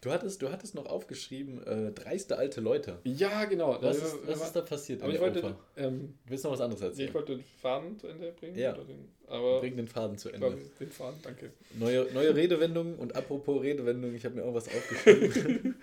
[0.00, 2.98] Du hattest, du hattest noch aufgeschrieben, äh, dreiste alte Leute.
[3.02, 3.78] ja, genau.
[3.80, 6.60] Was, Also, ist, was ist da passiert aber ich wollte, ähm, Willst du noch was
[6.60, 7.08] anderes erzählen?
[7.08, 8.56] ich wollte den Faden zu Ende bringen.
[8.56, 8.72] Ja.
[8.74, 10.46] Den, aber Bring den Faden zu Ende.
[10.46, 11.50] glaube, den Faden, danke.
[11.76, 15.74] Neue, neue Redewendungen und apropos Redewendungen, ich habe mir auch was aufgeschrieben.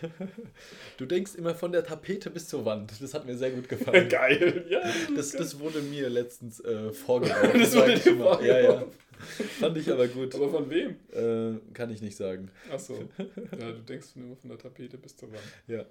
[0.98, 2.92] du denkst immer von der Tapete bis zur Wand.
[3.00, 4.08] Das hat mir sehr gut gefallen.
[4.08, 4.80] Geil, ja.
[5.16, 7.60] Das, das wurde mir letztens äh, vorgeworfen.
[7.60, 8.40] Das wurde ich dir immer.
[8.42, 8.84] Ja, ja.
[9.60, 10.34] Fand ich aber gut.
[10.34, 10.96] Aber von wem?
[11.12, 12.50] Äh, kann ich nicht sagen.
[12.70, 13.08] Achso.
[13.58, 15.42] Ja, du denkst nur von der Tapete bis zur Wand.
[15.66, 15.84] Ja,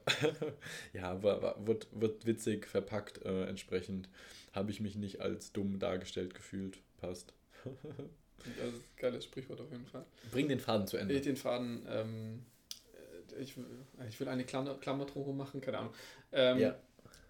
[0.94, 3.24] ja war, war, wird, wird witzig verpackt.
[3.26, 4.10] Äh, entsprechend
[4.54, 6.78] habe ich mich nicht als dumm dargestellt gefühlt.
[7.00, 7.34] Passt.
[7.66, 10.06] Ein geiles Sprichwort auf jeden Fall.
[10.32, 11.20] Bring den Faden zu Ich Ende.
[11.22, 12.46] den Faden, ähm,
[13.34, 13.66] äh, ich, will-
[14.08, 15.94] ich will eine Klammer, Klammer machen, keine Ahnung.
[16.32, 16.76] Ähm, Ja.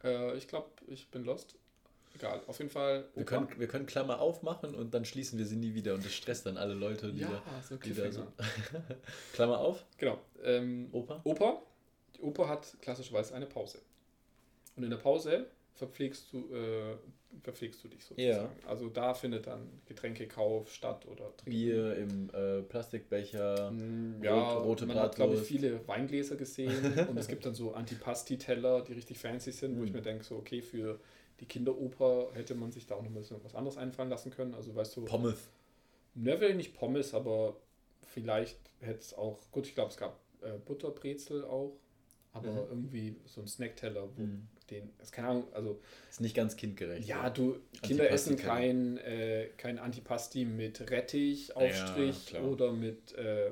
[0.03, 1.55] äh, ich glaube, ich bin lost.
[2.15, 3.05] Egal, auf jeden Fall.
[3.13, 6.13] Wir können, wir können Klammer aufmachen und dann schließen wir sie nie wieder und das
[6.13, 8.25] stresst dann alle Leute, die, ja, da, so die da so.
[9.33, 10.19] Klammer auf, Genau.
[10.43, 11.21] Ähm, Opa.
[11.23, 11.61] Oper.
[12.15, 13.79] Die Oper hat klassischerweise eine Pause.
[14.77, 16.95] Und in der Pause verpflegst du, äh,
[17.43, 18.49] verpflegst du dich sozusagen.
[18.63, 18.69] Ja.
[18.69, 24.85] Also da findet dann Getränkekauf statt oder Bier im äh, Plastikbecher, Mm, Ja, rot, rote
[24.85, 25.47] man hat, glaube ich, Bratwurst.
[25.63, 26.71] viele Weingläser gesehen
[27.09, 29.95] und es gibt dann so Antipasti-Teller, die richtig fancy sind, wo ich Mm.
[29.95, 30.97] mir denke, so, okay, für
[31.39, 34.53] die Kinderoper hätte man sich da auch noch ein bisschen was anderes einfallen lassen können.
[34.53, 35.49] Also, weißt du, Pommes.
[36.13, 37.57] ne, will nicht Pommes, aber
[38.07, 41.77] vielleicht hätte es auch, gut, ich glaube, es gab äh, Butterbrezel auch,
[42.33, 42.67] aber Mhm.
[42.69, 44.47] irgendwie so ein Snackteller, wo Mhm.
[44.69, 47.07] den, das keine Ahnung, also, Ist nicht ganz kindgerecht.
[47.07, 52.45] ja, du, Kinder essen kein, äh, kein Antipasti mit Rettich, Aufstrich klar.
[52.47, 53.51] oder mit äh,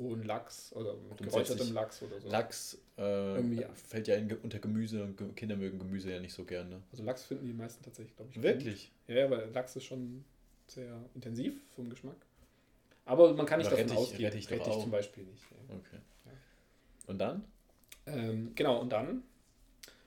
[0.00, 2.28] rohen Lachs oder mit geräuchertem Lachs oder so.
[2.28, 6.82] Lachs äh, fällt ja in, unter Gemüse und Kinder mögen Gemüse ja nicht so gerne.
[6.90, 8.36] Also Lachs finden die meisten tatsächlich, glaube ich.
[8.36, 8.44] gut.
[8.44, 8.90] Wirklich?
[9.06, 10.24] Ja, ja, weil Lachs ist schon
[10.66, 12.16] sehr intensiv vom Geschmack.
[13.04, 14.24] Aber man kann nicht davon Rettich- ausgehen.
[14.32, 14.82] Rettich doch auch.
[14.82, 15.42] zum Beispiel nicht.
[15.68, 15.74] Ja.
[15.76, 15.98] Okay.
[17.06, 17.44] Und dann?
[18.06, 19.22] Ähm, genau, und dann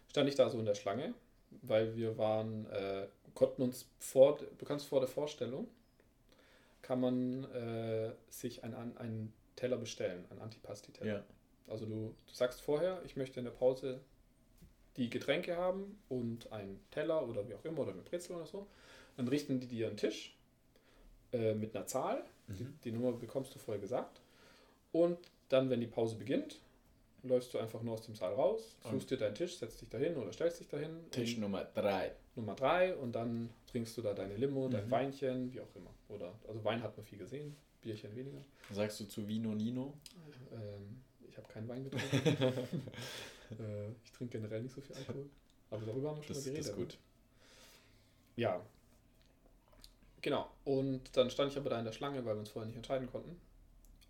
[0.09, 1.13] stand ich da so in der Schlange,
[1.61, 5.67] weil wir waren, äh, konnten uns vor, du kannst vor der Vorstellung,
[6.81, 11.13] kann man äh, sich einen, einen Teller bestellen, einen Antipasti-Teller.
[11.17, 11.23] Ja.
[11.67, 13.99] Also du, du sagst vorher, ich möchte in der Pause
[14.97, 18.67] die Getränke haben und einen Teller oder wie auch immer oder eine Brezel oder so.
[19.17, 20.35] Dann richten die dir einen Tisch
[21.31, 22.23] äh, mit einer Zahl.
[22.47, 22.79] Die, Mhm.
[22.83, 24.19] die Nummer bekommst du vorher gesagt.
[24.91, 25.17] Und
[25.49, 26.59] dann, wenn die Pause beginnt,
[27.23, 30.17] läufst du einfach nur aus dem Saal raus, suchst dir deinen Tisch, setzt dich dahin
[30.17, 31.09] oder stellst dich dahin.
[31.09, 32.11] Tisch Nummer drei.
[32.35, 34.91] Nummer drei und dann trinkst du da deine Limo, dein Mhm.
[34.91, 35.91] Weinchen, wie auch immer.
[36.09, 38.43] Oder also Wein hat man viel gesehen, Bierchen weniger.
[38.71, 39.93] Sagst du zu Vino Nino?
[40.51, 42.17] Ähm, ich habe keinen Wein getrunken.
[43.59, 45.29] äh, ich trinke generell nicht so viel Alkohol.
[45.69, 46.69] Aber darüber haben wir schon Das, mal das geredet.
[46.71, 46.97] ist gut.
[48.35, 48.65] Ja.
[50.21, 50.49] Genau.
[50.63, 53.09] Und dann stand ich aber da in der Schlange, weil wir uns vorher nicht entscheiden
[53.11, 53.39] konnten.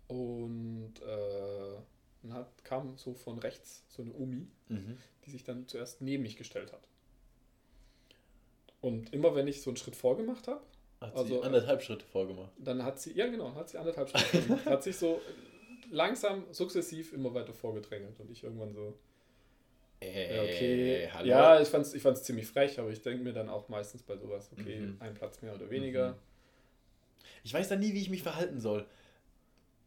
[0.08, 1.76] Und äh,
[2.22, 4.98] dann hat, kam so von rechts so eine Omi, Mhm.
[5.24, 6.86] die sich dann zuerst neben mich gestellt hat.
[8.80, 10.62] Und immer wenn ich so einen Schritt vorgemacht habe,
[11.06, 12.50] Hat Also, sie anderthalb Schritte vorgemacht.
[12.58, 14.66] dann hat sie, ja genau, hat sie anderthalb Schritte gemacht.
[14.66, 15.20] hat sich so
[15.90, 18.18] langsam, sukzessiv immer weiter vorgedrängelt.
[18.20, 18.94] Und ich irgendwann so,
[20.00, 21.08] Äh, Ja, okay.
[21.12, 21.26] hallo?
[21.28, 24.16] Ja, ich fand's, ich fand's ziemlich frech, aber ich denke mir dann auch meistens bei
[24.16, 24.96] sowas, okay, Mhm.
[25.00, 26.10] ein Platz mehr oder weniger.
[26.12, 26.16] Mhm.
[27.44, 28.86] Ich weiß dann nie, wie ich mich verhalten soll.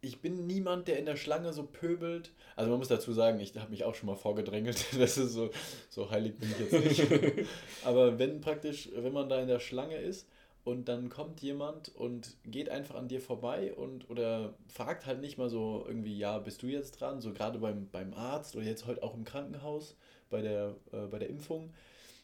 [0.02, 2.32] Ich bin niemand, der in der Schlange so pöbelt.
[2.56, 4.78] Also man muss dazu sagen, ich habe mich auch schon mal vorgedrängelt.
[5.00, 5.50] Das ist so,
[5.90, 7.48] so heilig bin ich jetzt nicht.
[7.84, 10.28] Aber wenn praktisch, wenn man da in der Schlange ist
[10.68, 15.38] und dann kommt jemand und geht einfach an dir vorbei und oder fragt halt nicht
[15.38, 17.22] mal so irgendwie, ja, bist du jetzt dran?
[17.22, 19.96] So gerade beim, beim Arzt oder jetzt heute auch im Krankenhaus
[20.30, 21.72] bei der, äh, bei der Impfung.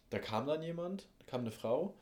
[0.09, 1.95] Da kam dann jemand, da kam eine Frau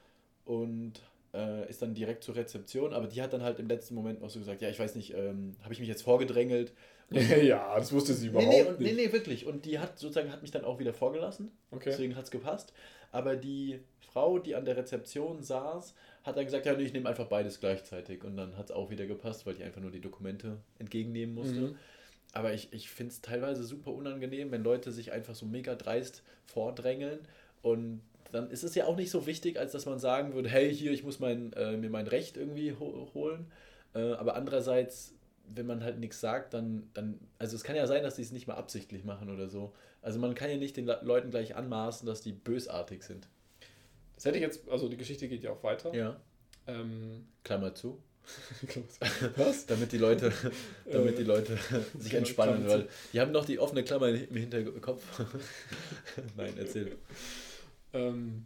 [0.45, 0.93] und
[1.35, 4.31] äh, ist dann direkt zur Rezeption, aber die hat dann halt im letzten Moment noch
[4.31, 6.73] so gesagt, ja, ich weiß nicht, ähm, habe ich mich jetzt vorgedrängelt?
[7.11, 9.07] ja, das wusste sie Nee, überhaupt nee, und, nee, nicht.
[9.07, 9.45] nee, wirklich.
[9.45, 11.89] Und die hat sozusagen, hat mich dann auch wieder vorgelassen, Okay.
[11.89, 12.73] deswegen hat es gepasst.
[13.11, 15.93] Aber die Frau, die an der Rezeption saß,
[16.23, 18.23] hat dann gesagt, ja, nee, ich nehme einfach beides gleichzeitig.
[18.23, 21.61] Und dann hat es auch wieder gepasst, weil die einfach nur die Dokumente entgegennehmen musste.
[21.61, 21.75] Mhm.
[22.33, 26.23] Aber ich, ich finde es teilweise super unangenehm, wenn Leute sich einfach so mega dreist
[26.45, 27.19] vordrängeln.
[27.61, 30.73] Und dann ist es ja auch nicht so wichtig, als dass man sagen würde, hey,
[30.73, 33.51] hier, ich muss mein, äh, mir mein Recht irgendwie ho holen.
[33.93, 35.13] Äh, aber andererseits,
[35.47, 38.31] wenn man halt nichts sagt, dann, dann, also es kann ja sein, dass die es
[38.31, 39.73] nicht mal absichtlich machen oder so.
[40.01, 43.27] Also man kann ja nicht den Le Leuten gleich anmaßen, dass die bösartig sind.
[44.21, 45.91] Das hätte ich jetzt, also die Geschichte geht ja auch weiter.
[45.95, 46.21] Ja.
[46.67, 48.03] Ähm, Klammer zu.
[49.35, 49.65] was?
[49.65, 50.31] Damit die Leute,
[50.85, 51.57] damit die Leute
[51.97, 55.01] sich entspannen, weil die haben noch die offene Klammer im Hinterkopf.
[56.37, 56.97] Nein, erzähl.
[57.93, 58.45] Ähm,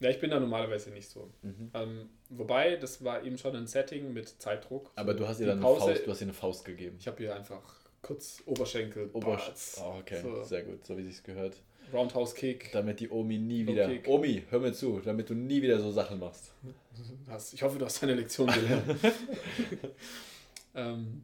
[0.00, 1.28] ja, ich bin da normalerweise nicht so.
[1.42, 1.70] Mhm.
[1.74, 4.92] Ähm, wobei, das war eben schon ein Setting mit Zeitdruck.
[4.94, 6.96] Aber du hast ihr dann eine Faust, du hast ihr eine Faust gegeben.
[6.98, 7.60] Ich habe ihr einfach
[8.00, 11.58] kurz Oberschenkel, Obersch Barts, oh, okay, so, sehr gut, so wie sich's gehört.
[11.92, 12.70] Roundhouse Kick.
[12.72, 13.88] Damit die Omi nie wieder.
[13.88, 14.06] kick.
[14.08, 16.52] Omi, hör mir zu, damit du nie wieder so Sachen machst.
[17.52, 18.84] Ich hoffe, du hast deine Lektion gelernt.
[20.74, 21.22] ähm,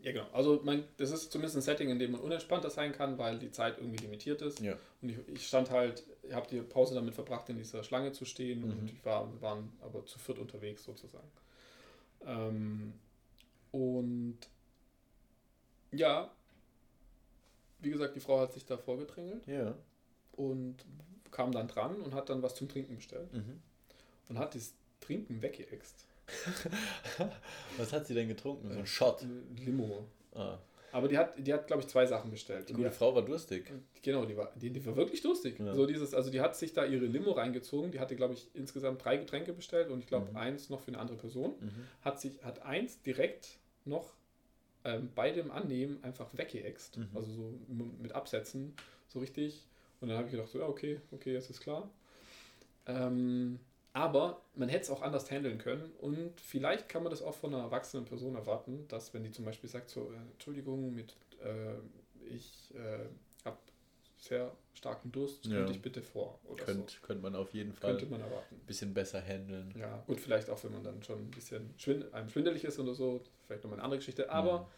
[0.00, 0.26] ja, genau.
[0.32, 3.50] Also, mein, das ist zumindest ein Setting, in dem man unentspannter sein kann, weil die
[3.50, 4.60] Zeit irgendwie limitiert ist.
[4.60, 4.76] Ja.
[5.00, 8.24] Und ich, ich stand halt, ich habe die Pause damit verbracht, in dieser Schlange zu
[8.24, 8.70] stehen Mhm.
[8.70, 11.28] und ich war, wir waren aber zu viert unterwegs sozusagen.
[12.26, 12.92] Ähm,
[13.72, 14.38] und
[15.92, 16.30] ja,
[17.80, 19.74] wie gesagt, die Frau hat sich da vorgedrängelt Ja.
[20.32, 20.76] und
[21.30, 23.60] kam dann dran und hat dann was zum Trinken bestellt Mhm.
[24.28, 26.06] und hat das Trinken weggeext.
[27.76, 28.72] Was hat sie denn getrunken?
[28.72, 29.24] So ein Shot.
[29.58, 30.06] Limo.
[30.34, 30.58] Ah.
[30.92, 32.68] Aber die hat, die hat glaube ich, zwei Sachen bestellt.
[32.68, 33.70] Die gute die, Frau war durstig.
[34.00, 35.58] genau, die war, die, die war wirklich durstig.
[35.58, 35.74] Ja.
[35.74, 37.90] So dieses, also die hat sich da ihre Limo reingezogen.
[37.90, 40.36] Die hatte, glaube ich, insgesamt drei Getränke bestellt und ich glaube Mhm.
[40.36, 41.54] eins noch für eine andere Person.
[41.60, 41.70] Mhm.
[42.02, 44.12] Hat sich, hat eins direkt noch
[44.84, 46.98] ähm, bei dem Annehmen einfach weggeext.
[46.98, 47.08] Mhm.
[47.14, 47.54] Also so
[48.00, 48.74] mit Absätzen,
[49.08, 49.66] so richtig.
[50.00, 51.90] Und dann habe ich gedacht, so, ja, okay, okay, jetzt ist klar.
[52.86, 53.58] Ähm,
[53.94, 57.54] aber man hätte es auch anders handeln können und vielleicht kann man das auch von
[57.54, 61.76] einer erwachsenen Person erwarten, dass wenn die zum Beispiel sagt, so, äh, Entschuldigung, mit, äh,
[62.28, 63.06] ich äh,
[64.24, 65.56] sehr starken Durst, Ja.
[65.56, 67.06] könnte ich bitte vor oder Könnt, so.
[67.06, 68.56] Könnte man auf jeden Fall Könnte man erwarten.
[68.56, 69.74] ein bisschen besser handeln.
[69.78, 72.94] Ja, gut, vielleicht auch, wenn man dann schon ein bisschen schwind einem schwindelig ist oder
[72.94, 74.30] so, vielleicht nochmal eine andere Geschichte.
[74.30, 74.70] Aber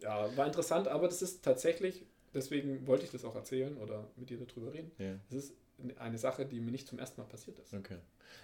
[0.00, 4.30] ja, war interessant, aber das ist tatsächlich, deswegen wollte ich das auch erzählen oder mit
[4.30, 4.92] dir darüber reden.
[4.98, 5.54] Ja, Das ist
[5.98, 7.74] eine Sache, die mir nicht zum ersten Mal passiert ist.
[7.74, 7.98] okay.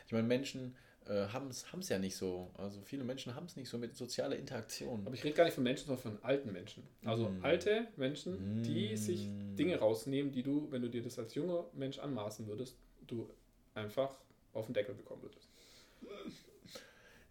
[0.07, 0.75] Ich meine, Menschen
[1.09, 2.51] äh, haben es ja nicht so.
[2.57, 5.03] Also viele Menschen haben es nicht so mit sozialer Interaktion.
[5.07, 6.83] Aber ich rede gar nicht von Menschen, sondern von alten Menschen.
[7.05, 7.45] Also Mm.
[7.45, 8.97] alte Menschen, die Mm.
[8.97, 13.29] sich Dinge rausnehmen, die du, wenn du dir das als junger Mensch anmaßen würdest, du
[13.75, 14.15] einfach
[14.53, 15.49] auf den Deckel bekommen würdest.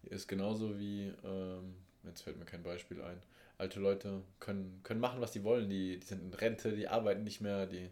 [0.04, 3.20] Ist genauso wie, ähm, jetzt fällt mir kein Beispiel ein.
[3.56, 5.70] Alte Leute können, können machen, was sie wollen.
[5.70, 7.90] Die, die sind in Rente, die arbeiten nicht mehr, die,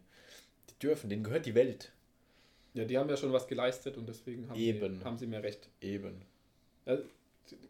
[0.69, 1.93] die dürfen, denen gehört die Welt.
[2.75, 4.99] Ja, die haben ja schon was geleistet und deswegen haben, Eben.
[4.99, 5.69] Sie, haben sie mehr Recht.
[5.81, 6.23] Eben.
[6.87, 6.99] Ja,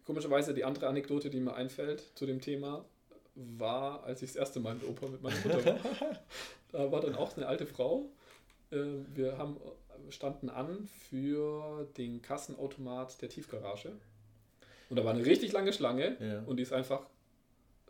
[0.04, 2.84] komischerweise die andere Anekdote, die mir einfällt zu dem Thema,
[3.34, 5.78] war, als ich das erste Mal in der Oper mit meiner Mutter war.
[6.72, 8.06] da war dann auch eine alte Frau.
[8.70, 8.76] Äh,
[9.14, 9.56] Wir haben,
[10.10, 13.92] standen an für den Kassenautomat der Tiefgarage.
[14.90, 16.42] Und da war eine richtig lange Schlange Ja.
[16.44, 17.06] und die ist einfach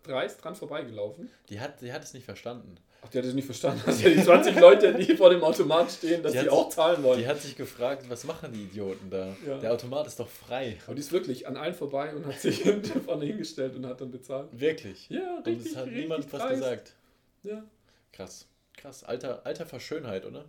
[0.05, 1.31] dreist dran vorbeigelaufen.
[1.49, 2.77] Die hat, die hat es nicht verstanden.
[3.05, 3.83] Ach, die hat es nicht verstanden.
[3.85, 7.03] dass ja die 20 Leute, die vor dem Automat stehen, dass Die die, auch zahlen
[7.03, 7.19] wollen.
[7.19, 9.37] Die hat sich gefragt, was machen die Idioten da?
[9.45, 9.59] Ja.
[9.59, 10.79] Der Automat ist doch frei.
[10.87, 12.63] Aber die ist wirklich an allen vorbei und hat sich
[13.05, 14.49] vorne hingestellt und hat dann bezahlt.
[14.53, 15.09] Wirklich.
[15.11, 16.95] Ja, Und richtig, es hat niemand was gesagt.
[17.43, 17.65] Ja.
[18.13, 18.47] Krass.
[18.77, 19.03] Krass.
[19.03, 20.45] Alter, Alter Verschönheit, oder?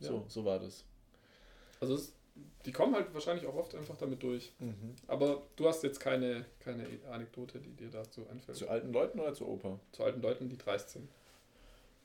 [0.00, 0.08] Ja.
[0.08, 0.84] So, so war das.
[1.80, 2.12] Also es,
[2.64, 4.50] die kommen halt wahrscheinlich auch oft einfach damit durch.
[5.06, 8.58] Aber du hast jetzt keine, keine Anekdote, die dir dazu einfällt.
[8.58, 9.78] Zu alten Leuten oder zur Oper?
[9.92, 11.08] Zu alten Leuten, die dreist sind.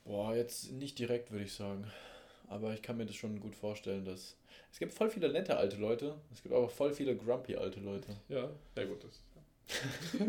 [0.04, 1.90] Boah, jetzt nicht direkt, würde ich sagen.
[2.48, 4.36] Aber ich kann mir das schon gut vorstellen, dass.
[4.72, 6.14] Es gibt voll viele nette alte Leute.
[6.32, 8.08] Es gibt aber voll viele grumpy alte Leute.
[8.28, 9.04] Ja, ja gut.
[9.04, 9.22] Das,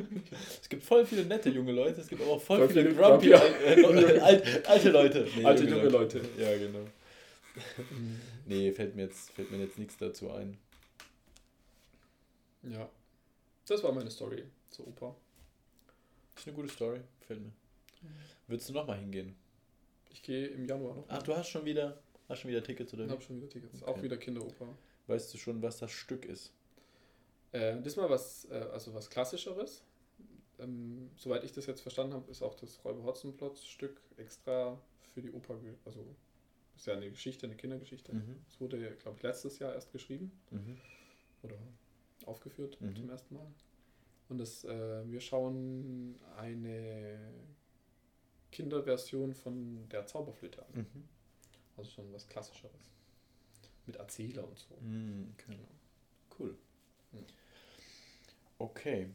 [0.61, 2.01] Es gibt voll viele nette junge Leute.
[2.01, 5.27] Es gibt aber auch voll, Voll viele, viele grumpy grumpy- äh, alte, alte Leute.
[5.35, 6.21] Nee, Alte junge Leute.
[6.37, 6.85] Ja, genau.
[8.45, 10.57] Nee, fällt mir jetzt, fällt mir jetzt nichts dazu ein.
[12.63, 12.89] ja.
[13.65, 15.15] Das war meine Story zur Oper.
[16.35, 17.51] Ist eine gute Story, gefällt mir.
[18.47, 19.35] Würdest du nochmal hingehen?
[20.13, 21.05] Ich gehe im Januar noch.
[21.09, 21.99] Ach, du hast schon wieder,
[22.29, 23.81] hast schon wieder Tickets oder Ich habe schon wieder Tickets.
[23.81, 23.91] Okay.
[23.91, 24.67] Auch wieder Kinderoper.
[25.07, 26.53] Weißt du schon, was das Stück ist?
[27.51, 29.83] Äh, diesmal was, äh, also was Klassischeres.
[30.59, 34.79] Ähm, soweit ich das jetzt verstanden habe, ist auch das Räuber Hotzenplotz Stück extra
[35.13, 36.05] für die Oper, also
[36.75, 38.13] ist ja eine Geschichte, eine Kindergeschichte.
[38.13, 38.37] Mhm.
[38.49, 40.77] Es wurde, glaube ich, letztes Jahr erst geschrieben Mhm.
[41.43, 41.57] oder
[42.25, 42.95] aufgeführt Mhm.
[42.95, 43.47] zum ersten Mal.
[44.29, 47.19] Und das, äh, wir schauen eine
[48.53, 50.73] Kinderversion von der Zauberflöte an.
[50.73, 51.03] Mhm.
[51.75, 52.91] Also schon was Klassischeres.
[53.85, 54.75] Mit Erzähler und so.
[54.79, 55.57] Mhm, okay.
[56.39, 56.55] Cool.
[57.11, 57.25] Mhm.
[58.59, 59.07] Okay.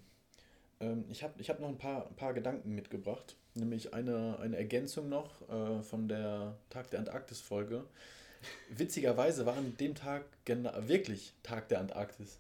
[0.81, 3.37] Ähm, ich habe ich hab noch ein paar, ein paar Gedanken mitgebracht.
[3.55, 7.85] Nämlich eine, eine Ergänzung noch äh, von der Tag der Antarktis-Folge.
[8.71, 12.39] Witzigerweise war an dem Tag wirklich Tag der Antarktis.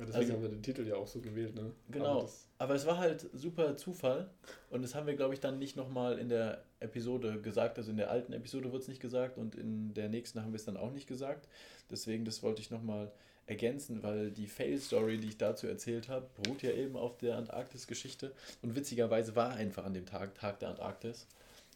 [0.00, 1.72] Ja, deswegen Also- haben wir den Titel ja auch so gewählt, ne?
[1.90, 2.06] Genau.
[2.06, 4.30] Aber das, Aber es war halt super Zufall
[4.70, 7.78] und das haben wir, glaube ich, dann nicht nochmal in der Episode gesagt.
[7.78, 10.56] Also in der alten Episode wird es nicht gesagt und in der nächsten haben wir
[10.56, 11.48] es dann auch nicht gesagt.
[11.90, 13.12] Deswegen, das wollte ich nochmal
[13.46, 18.32] ergänzen, weil die Fail-Story, die ich dazu erzählt habe, beruht ja eben auf der Antarktis-Geschichte
[18.62, 21.26] und witzigerweise war einfach an dem Tag Tag der Antarktis.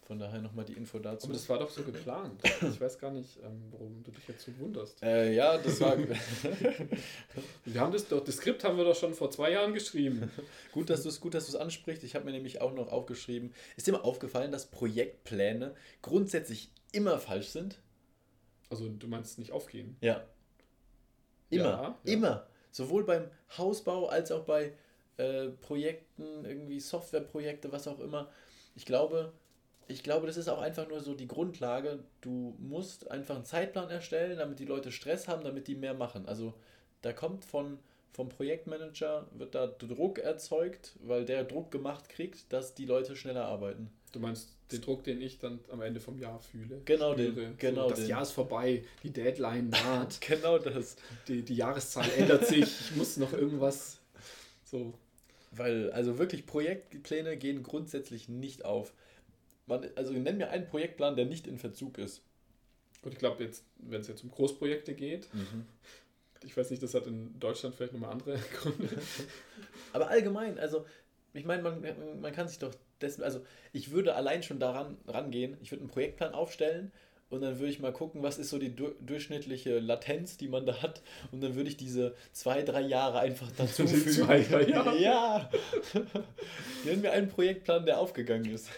[0.07, 1.27] Von daher nochmal die Info dazu.
[1.27, 2.43] aber das war doch so geplant.
[2.45, 5.03] Ich weiß gar nicht, ähm, warum du dich jetzt so wunderst.
[5.03, 5.97] äh, ja, das war
[7.65, 10.31] Wir haben das doch, das Skript haben wir doch schon vor zwei Jahren geschrieben.
[10.73, 12.05] Gut, dass du es gut, dass du es ansprichst.
[12.05, 13.55] Ich habe mir nämlich auch noch aufgeschrieben.
[13.77, 17.81] Ist dir mal aufgefallen, dass Projektpläne grundsätzlich immer falsch sind?
[18.69, 19.97] Also du meinst nicht aufgehen.
[20.03, 20.25] Ja.
[21.49, 21.65] Immer.
[21.65, 21.99] Ja, ja.
[22.05, 22.47] Immer.
[22.71, 24.75] Sowohl beim Hausbau als auch bei
[25.17, 28.31] äh, Projekten, irgendwie Softwareprojekte, was auch immer.
[28.75, 29.33] Ich glaube,
[29.87, 31.99] ich glaube, das ist auch einfach nur so die Grundlage.
[32.21, 36.27] Du musst einfach einen Zeitplan erstellen, damit die Leute Stress haben, damit die mehr machen.
[36.27, 36.55] Also
[37.03, 37.79] da kommt von,
[38.13, 43.45] vom Projektmanager, wird da Druck erzeugt, weil der Druck gemacht kriegt, dass die Leute schneller
[43.45, 43.91] arbeiten.
[44.13, 46.81] Du meinst den Druck, den ich dann am Ende vom Jahr fühle.
[46.85, 47.33] Genau spüre.
[47.33, 48.09] den, genau das den.
[48.09, 50.97] Jahr ist vorbei, die Deadline naht, Genau das.
[51.29, 53.99] die, die Jahreszahl ändert sich, ich muss noch irgendwas.
[54.65, 54.95] So.
[55.51, 58.93] Weil, also wirklich, Projektpläne gehen grundsätzlich nicht auf.
[59.67, 62.23] Man, also nenn mir einen Projektplan, der nicht in Verzug ist.
[63.03, 65.29] Und ich glaube, jetzt, wenn es jetzt um Großprojekte geht,
[66.45, 68.89] ich weiß nicht, das hat in Deutschland vielleicht nochmal andere Gründe.
[69.93, 70.85] Aber allgemein, also,
[71.33, 73.41] ich meine, man, man kann sich doch dessen, also
[73.73, 76.93] ich würde allein schon daran rangehen, ich würde einen Projektplan aufstellen
[77.31, 80.67] und dann würde ich mal gucken, was ist so die du durchschnittliche Latenz, die man
[80.67, 81.03] da hat.
[81.33, 84.11] Und dann würde ich diese zwei, drei Jahre einfach dazu fügen.
[84.11, 84.97] zwei, drei Jahre?
[85.01, 85.51] Ja.
[86.85, 88.71] Nennen wir einen Projektplan, der aufgegangen ist.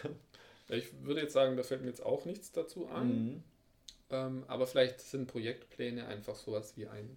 [0.69, 3.09] Ich würde jetzt sagen, da fällt mir jetzt auch nichts dazu an.
[3.09, 3.43] Mhm.
[4.11, 7.17] Ähm, aber vielleicht sind Projektpläne einfach sowas wie ein,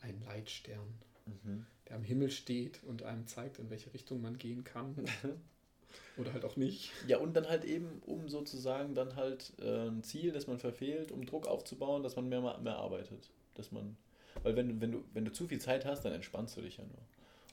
[0.00, 1.66] ein Leitstern, mhm.
[1.88, 4.94] der am Himmel steht und einem zeigt, in welche Richtung man gehen kann.
[6.16, 6.92] Oder halt auch nicht.
[7.06, 11.12] Ja, und dann halt eben, um sozusagen dann halt äh, ein Ziel, das man verfehlt,
[11.12, 13.30] um Druck aufzubauen, dass man mehr, mehr arbeitet.
[13.54, 13.96] Dass man,
[14.42, 16.84] weil wenn, wenn, du, wenn du zu viel Zeit hast, dann entspannst du dich ja
[16.84, 17.02] nur.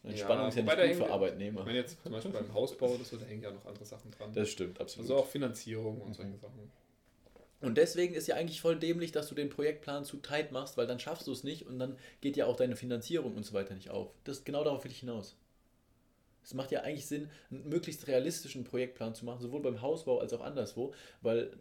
[0.04, 1.62] Entspannung ja, ist ja nicht gut für Arbeitnehmer.
[1.62, 4.12] Ich meine jetzt zum Beispiel beim Hausbau oder so, da hängen ja noch andere Sachen
[4.12, 4.34] dran.
[4.34, 5.10] Das stimmt, absolut.
[5.10, 6.14] Also auch Finanzierung und mhm.
[6.14, 6.72] solche Sachen.
[7.62, 10.86] Und deswegen ist ja eigentlich voll dämlich, dass du den Projektplan zu tight machst, weil
[10.86, 13.74] dann schaffst du es nicht und dann geht ja auch deine Finanzierung und so weiter
[13.74, 14.12] nicht auf.
[14.26, 15.38] Das genau darauf will ich hinaus.
[16.44, 20.34] Es macht ja eigentlich Sinn, einen möglichst realistischen Projektplan zu machen, sowohl beim Hausbau als
[20.34, 21.54] auch anderswo, weil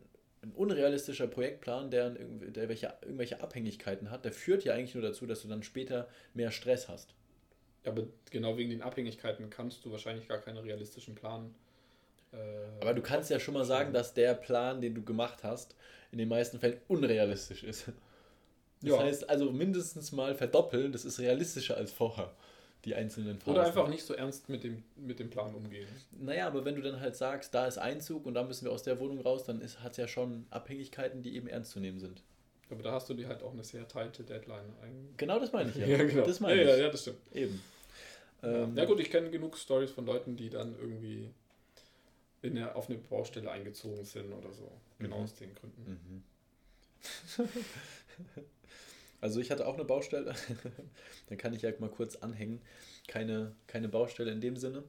[0.42, 5.26] ein unrealistischer Projektplan, der, der welche, irgendwelche Abhängigkeiten hat, der führt ja eigentlich nur dazu,
[5.26, 7.14] dass du dann später mehr Stress hast.
[7.84, 11.54] Aber genau wegen den Abhängigkeiten kannst du wahrscheinlich gar keinen realistischen Plan.
[12.32, 12.36] Äh,
[12.80, 15.74] aber du kannst ja schon mal sagen, dass der Plan, den du gemacht hast,
[16.12, 17.86] in den meisten Fällen unrealistisch ist.
[18.80, 18.98] Das ja.
[18.98, 22.32] heißt also mindestens mal verdoppeln, das ist realistischer als vorher
[22.84, 23.52] die einzelnen Phasen.
[23.52, 25.86] Oder einfach nicht so ernst mit dem, mit dem Plan umgehen.
[26.18, 28.82] Naja, aber wenn du dann halt sagst, da ist Einzug und da müssen wir aus
[28.82, 32.22] der Wohnung raus, dann hat es ja schon Abhängigkeiten, die eben ernst zu nehmen sind.
[32.72, 34.72] Aber da hast du dir halt auch eine sehr teilte Deadline.
[35.16, 35.86] Genau das meine ich ja.
[35.98, 36.24] ja, genau.
[36.24, 36.78] Das meine ja, ich.
[36.78, 37.18] Ja, ja, das stimmt.
[37.32, 37.62] Eben.
[38.42, 41.30] Ähm, ja gut, ich kenne genug Stories von Leuten, die dann irgendwie
[42.40, 44.72] in eine, auf eine Baustelle eingezogen sind oder so.
[44.98, 45.24] Genau mhm.
[45.24, 46.24] aus den Gründen.
[47.38, 47.48] Mhm.
[49.20, 50.34] Also ich hatte auch eine Baustelle,
[51.28, 52.60] dann kann ich ja mal kurz anhängen.
[53.06, 54.82] Keine, keine Baustelle in dem Sinne.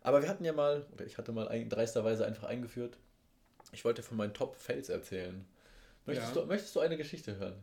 [0.00, 2.98] Aber wir hatten ja mal, oder ich hatte mal ein, dreisterweise einfach eingeführt,
[3.70, 5.46] ich wollte von meinen Top-Fails erzählen.
[6.08, 6.42] Möchtest, ja.
[6.42, 7.56] du, möchtest du eine Geschichte hören?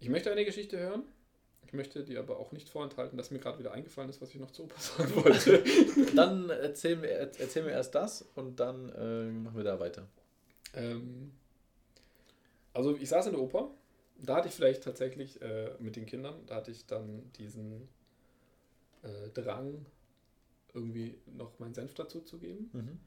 [0.00, 1.04] Ich möchte eine Geschichte hören.
[1.66, 4.40] Ich möchte dir aber auch nicht vorenthalten, dass mir gerade wieder eingefallen ist, was ich
[4.40, 5.62] noch zu Opa sagen wollte.
[6.16, 10.08] dann erzählen wir, erzählen wir erst das und dann äh, machen wir da weiter.
[10.74, 11.30] Ähm,
[12.72, 13.70] also ich saß in der Oper
[14.22, 17.88] da hatte ich vielleicht tatsächlich äh, mit den Kindern, da hatte ich dann diesen
[19.02, 19.86] äh, Drang,
[20.72, 22.70] irgendwie noch meinen Senf dazu zu geben.
[22.72, 23.00] Mhm.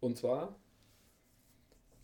[0.00, 0.56] Und zwar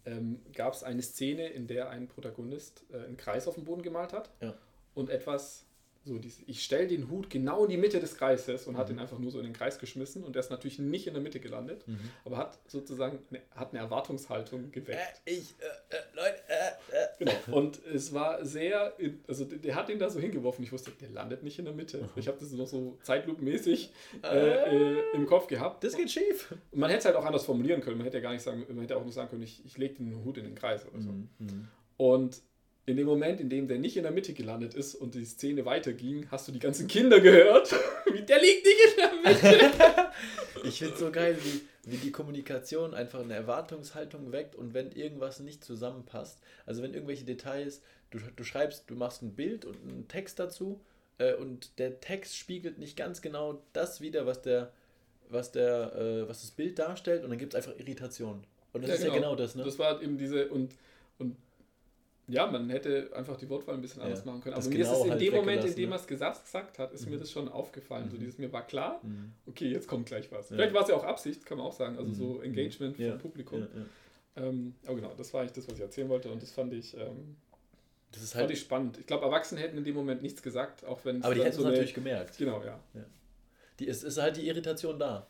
[0.06, 3.82] ähm, gab es eine Szene, in der ein Protagonist äh, einen Kreis auf dem Boden
[3.82, 4.54] gemalt hat ja.
[4.94, 5.64] und etwas
[6.04, 8.78] so, diese, ich stelle den Hut genau in die Mitte des Kreises und mhm.
[8.78, 11.12] hat ihn einfach nur so in den Kreis geschmissen und der ist natürlich nicht in
[11.12, 11.98] der Mitte gelandet, mhm.
[12.24, 15.22] aber hat sozusagen eine, hat eine Erwartungshaltung geweckt.
[15.26, 16.70] Äh, ich, äh, äh, Leute, äh.
[17.20, 17.32] Genau.
[17.52, 18.94] Und es war sehr,
[19.28, 20.64] also der hat ihn da so hingeworfen.
[20.64, 22.08] Ich wusste, der landet nicht in der Mitte.
[22.16, 23.90] Ich habe das noch so zeitlupenmäßig
[24.22, 25.84] äh, im Kopf gehabt.
[25.84, 26.54] Das geht schief.
[26.70, 27.98] Und man hätte es halt auch anders formulieren können.
[27.98, 29.94] Man hätte ja gar nicht sagen, man hätte auch nur sagen können, ich, ich lege
[29.94, 31.10] den Hut in den Kreis oder so.
[31.10, 31.28] Mhm.
[31.38, 31.68] Mhm.
[31.98, 32.40] Und
[32.86, 35.66] in dem Moment, in dem der nicht in der Mitte gelandet ist und die Szene
[35.66, 37.70] weiterging, hast du die ganzen Kinder gehört.
[38.06, 39.70] der liegt nicht in der Mitte.
[40.64, 44.92] ich finde es so geil, wie, wie die Kommunikation einfach eine Erwartungshaltung weckt und wenn
[44.92, 49.76] irgendwas nicht zusammenpasst, also wenn irgendwelche Details, du, du schreibst, du machst ein Bild und
[49.82, 50.80] einen Text dazu
[51.18, 54.72] äh, und der Text spiegelt nicht ganz genau das wieder, was der,
[55.28, 58.44] was der, äh, was das Bild darstellt und dann gibt es einfach Irritation.
[58.72, 59.14] Und das ja, ist genau.
[59.14, 59.64] ja genau das, ne?
[59.64, 60.74] Das war eben diese, und,
[61.18, 61.36] und
[62.30, 64.54] ja, man hätte einfach die Wortwahl ein bisschen anders ja, machen können.
[64.54, 66.78] Aber mir genau ist es in halt dem Moment, in dem er es gesagt, gesagt
[66.78, 67.12] hat, ist mhm.
[67.12, 68.06] mir das schon aufgefallen.
[68.06, 68.10] Mhm.
[68.10, 69.32] So dieses, mir war klar, mhm.
[69.46, 70.50] okay, jetzt kommt gleich was.
[70.50, 70.56] Ja.
[70.56, 71.98] Vielleicht war es ja auch Absicht, kann man auch sagen.
[71.98, 72.42] Also so mhm.
[72.44, 73.10] Engagement ja.
[73.12, 73.66] vom Publikum.
[74.36, 76.30] Ähm, aber genau, das war eigentlich das, was ich erzählen wollte.
[76.30, 77.36] Und das fand ich, ähm,
[78.12, 78.98] das ist halt fand ich spannend.
[78.98, 81.56] Ich glaube, Erwachsene hätten in dem Moment nichts gesagt, auch wenn Aber die hätten es
[81.56, 82.38] so natürlich gemerkt.
[82.38, 82.80] Genau, ja.
[83.78, 85.26] Die, es ist halt die Irritation da.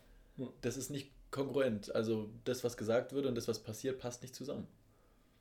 [0.60, 1.94] Das ist nicht kongruent.
[1.94, 4.66] Also das, was gesagt wird und das, was passiert, passt nicht zusammen.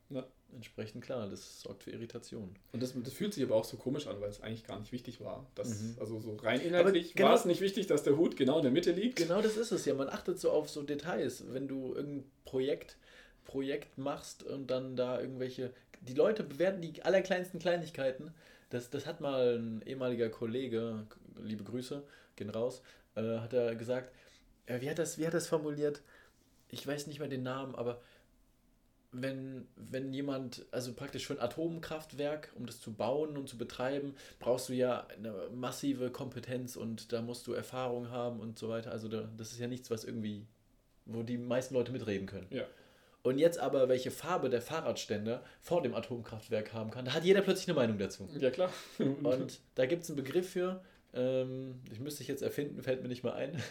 [0.09, 2.55] Ja entsprechend klar, das sorgt für Irritation.
[2.71, 4.91] Und das, das fühlt sich aber auch so komisch an, weil es eigentlich gar nicht
[4.91, 5.45] wichtig war.
[5.55, 5.97] Dass, mhm.
[5.99, 8.71] Also so rein inhaltlich genau, war es nicht wichtig, dass der Hut genau in der
[8.71, 9.17] Mitte liegt.
[9.17, 9.93] Genau das ist es ja.
[9.93, 11.43] Man achtet so auf so Details.
[11.51, 12.97] Wenn du irgendein Projekt,
[13.45, 15.73] Projekt machst und dann da irgendwelche.
[16.01, 18.33] Die Leute bewerten die allerkleinsten Kleinigkeiten.
[18.69, 21.07] Das, das hat mal ein ehemaliger Kollege,
[21.41, 22.03] liebe Grüße,
[22.35, 22.81] gehen raus,
[23.15, 24.13] äh, hat er gesagt,
[24.67, 26.01] äh, wie, hat das, wie hat das formuliert?
[26.69, 27.99] Ich weiß nicht mehr den Namen, aber
[29.11, 34.15] wenn, wenn jemand, also praktisch für ein Atomkraftwerk, um das zu bauen und zu betreiben,
[34.39, 38.91] brauchst du ja eine massive Kompetenz und da musst du Erfahrung haben und so weiter.
[38.91, 40.45] Also da, das ist ja nichts, was irgendwie,
[41.05, 42.47] wo die meisten Leute mitreden können.
[42.51, 42.65] Ja.
[43.21, 47.41] Und jetzt aber, welche Farbe der Fahrradständer vor dem Atomkraftwerk haben kann, da hat jeder
[47.41, 48.29] plötzlich eine Meinung dazu.
[48.39, 48.71] Ja, klar.
[48.97, 50.81] und da gibt es einen Begriff für,
[51.13, 53.61] ähm, ich müsste ich jetzt erfinden, fällt mir nicht mal ein.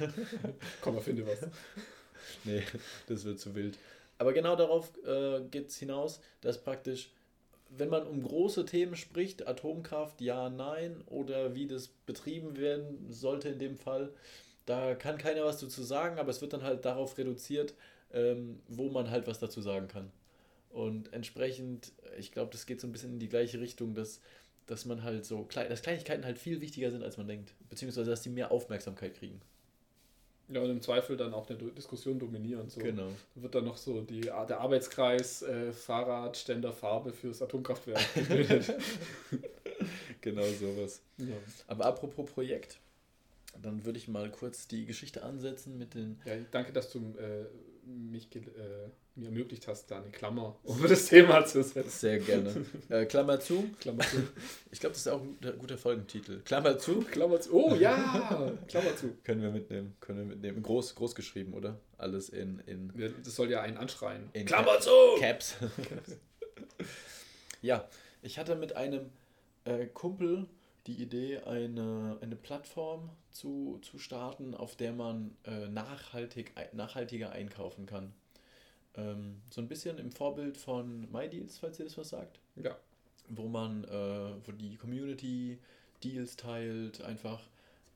[0.80, 1.48] Komm, erfinde was.
[2.44, 2.62] nee,
[3.06, 3.78] das wird zu wild.
[4.18, 7.10] Aber genau darauf äh, geht es hinaus, dass praktisch
[7.70, 13.48] wenn man um große Themen spricht, Atomkraft, ja, nein, oder wie das betrieben werden sollte
[13.50, 14.10] in dem Fall,
[14.66, 17.74] da kann keiner was dazu sagen, aber es wird dann halt darauf reduziert,
[18.12, 20.10] ähm, wo man halt was dazu sagen kann.
[20.70, 24.20] Und entsprechend, ich glaube, das geht so ein bisschen in die gleiche Richtung, dass,
[24.66, 27.54] dass man halt so, dass Kleinigkeiten halt viel wichtiger sind, als man denkt.
[27.70, 29.40] Beziehungsweise, dass die mehr Aufmerksamkeit kriegen.
[30.50, 32.70] Ja, und im Zweifel dann auch eine Diskussion dominieren.
[32.70, 32.80] So.
[32.80, 33.08] Genau.
[33.34, 38.74] Da wird dann noch so die, der Arbeitskreis äh, Fahrradständer Farbe fürs Atomkraftwerk gebildet.
[40.22, 41.02] genau sowas.
[41.18, 41.36] Ja.
[41.66, 42.78] Aber apropos Projekt,
[43.62, 46.20] dann würde ich mal kurz die Geschichte ansetzen mit den.
[46.24, 47.44] Ja, danke, dass du äh,
[47.88, 48.40] mich äh,
[49.14, 51.90] mir ermöglicht hast, da eine Klammer um das Thema zu setzen.
[51.90, 52.66] Sehr gerne.
[52.88, 53.70] Äh, Klammer zu.
[53.80, 54.16] Klammer zu.
[54.70, 56.40] Ich glaube, das ist auch ein guter, guter Folgentitel.
[56.42, 57.00] Klammer zu.
[57.00, 57.52] Klammer zu.
[57.52, 58.52] Oh ja!
[58.68, 59.16] Klammer zu.
[59.24, 59.96] Können wir mitnehmen.
[60.00, 60.62] Können wir mitnehmen.
[60.62, 61.80] Groß, groß geschrieben, oder?
[61.96, 62.60] Alles in.
[62.66, 62.92] in
[63.24, 64.28] das soll ja einen anschreien.
[64.34, 64.90] In Klammer Cap zu!
[65.18, 65.56] Caps.
[65.88, 66.16] Caps.
[67.62, 67.88] ja,
[68.22, 69.10] ich hatte mit einem
[69.64, 70.46] äh, Kumpel
[70.88, 77.84] die Idee, eine, eine Plattform zu, zu starten, auf der man äh, nachhaltig, nachhaltiger einkaufen
[77.86, 78.12] kann.
[78.96, 82.40] Ähm, so ein bisschen im Vorbild von MyDeals, falls ihr das was sagt.
[82.56, 82.76] Ja.
[83.28, 85.58] Wo man, äh, wo die Community
[86.02, 87.42] Deals teilt, einfach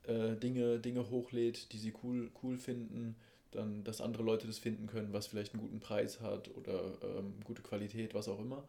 [0.07, 3.17] äh, Dinge, Dinge hochlädt, die sie cool, cool finden,
[3.53, 7.35] dann, dass andere Leute das finden können, was vielleicht einen guten Preis hat oder ähm,
[7.45, 8.65] gute Qualität, was auch immer.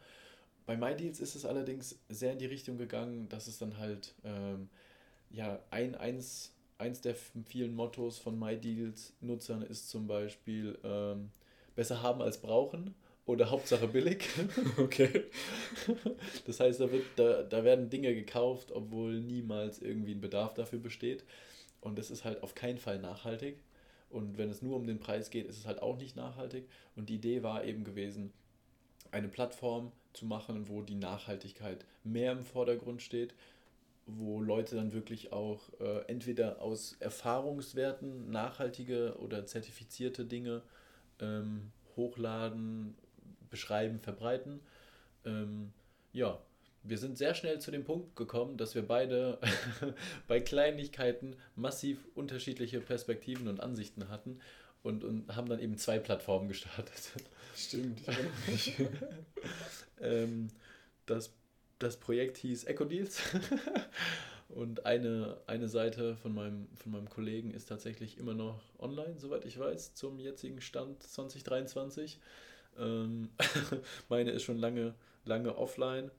[0.65, 4.69] Bei MyDeals ist es allerdings sehr in die Richtung gegangen, dass es dann halt ähm,
[5.29, 11.31] ja ein, eins, eins der vielen Mottos von MyDeals-Nutzern ist zum Beispiel ähm,
[11.75, 12.93] besser haben als brauchen
[13.25, 14.29] oder Hauptsache billig.
[14.77, 15.25] Okay.
[16.45, 20.79] Das heißt, da, wird, da, da werden Dinge gekauft, obwohl niemals irgendwie ein Bedarf dafür
[20.79, 21.23] besteht.
[21.81, 23.57] Und das ist halt auf keinen Fall nachhaltig.
[24.09, 26.65] Und wenn es nur um den Preis geht, ist es halt auch nicht nachhaltig.
[26.95, 28.31] Und die Idee war eben gewesen,
[29.11, 33.33] eine Plattform zu machen, wo die Nachhaltigkeit mehr im Vordergrund steht,
[34.05, 40.61] wo Leute dann wirklich auch äh, entweder aus Erfahrungswerten nachhaltige oder zertifizierte Dinge
[41.19, 42.95] ähm, hochladen,
[43.49, 44.59] beschreiben, verbreiten.
[45.25, 45.71] Ähm,
[46.11, 46.39] ja,
[46.83, 49.39] wir sind sehr schnell zu dem Punkt gekommen, dass wir beide
[50.27, 54.39] bei Kleinigkeiten massiv unterschiedliche Perspektiven und Ansichten hatten
[54.83, 57.13] und, und haben dann eben zwei Plattformen gestartet.
[57.55, 58.01] Stimmt.
[60.03, 60.49] ähm,
[61.05, 61.33] das,
[61.79, 63.21] das Projekt hieß EcoDeals
[64.49, 69.45] und eine, eine Seite von meinem, von meinem Kollegen ist tatsächlich immer noch online, soweit
[69.45, 72.19] ich weiß, zum jetzigen Stand 2023.
[72.77, 73.29] Ähm,
[74.09, 74.95] meine ist schon lange,
[75.25, 76.11] lange offline.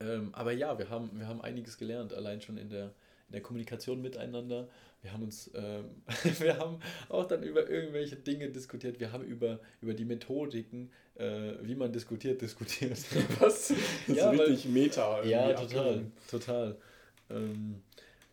[0.00, 2.92] Ähm, aber ja, wir haben, wir haben einiges gelernt, allein schon in der,
[3.28, 4.68] in der Kommunikation miteinander.
[5.02, 6.02] Wir haben uns, ähm,
[6.38, 8.98] wir haben auch dann über irgendwelche Dinge diskutiert.
[8.98, 12.98] Wir haben über, über die Methodiken, äh, wie man diskutiert, diskutiert.
[13.40, 13.72] Was?
[14.06, 15.24] Das ja, ist richtig weil, Meta.
[15.24, 16.12] Ja, total, abgeben.
[16.28, 16.76] total.
[17.30, 17.82] Ähm,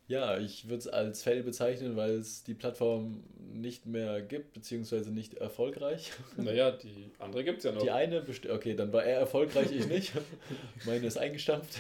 [0.08, 3.24] ja, ich würde es als Fail bezeichnen, weil es die Plattform
[3.54, 6.12] nicht mehr gibt, beziehungsweise nicht erfolgreich.
[6.38, 7.82] Naja, die andere gibt es ja noch.
[7.82, 10.12] Die eine, okay, dann war er erfolgreich, ich nicht.
[10.86, 11.80] Meine ist eingestampft.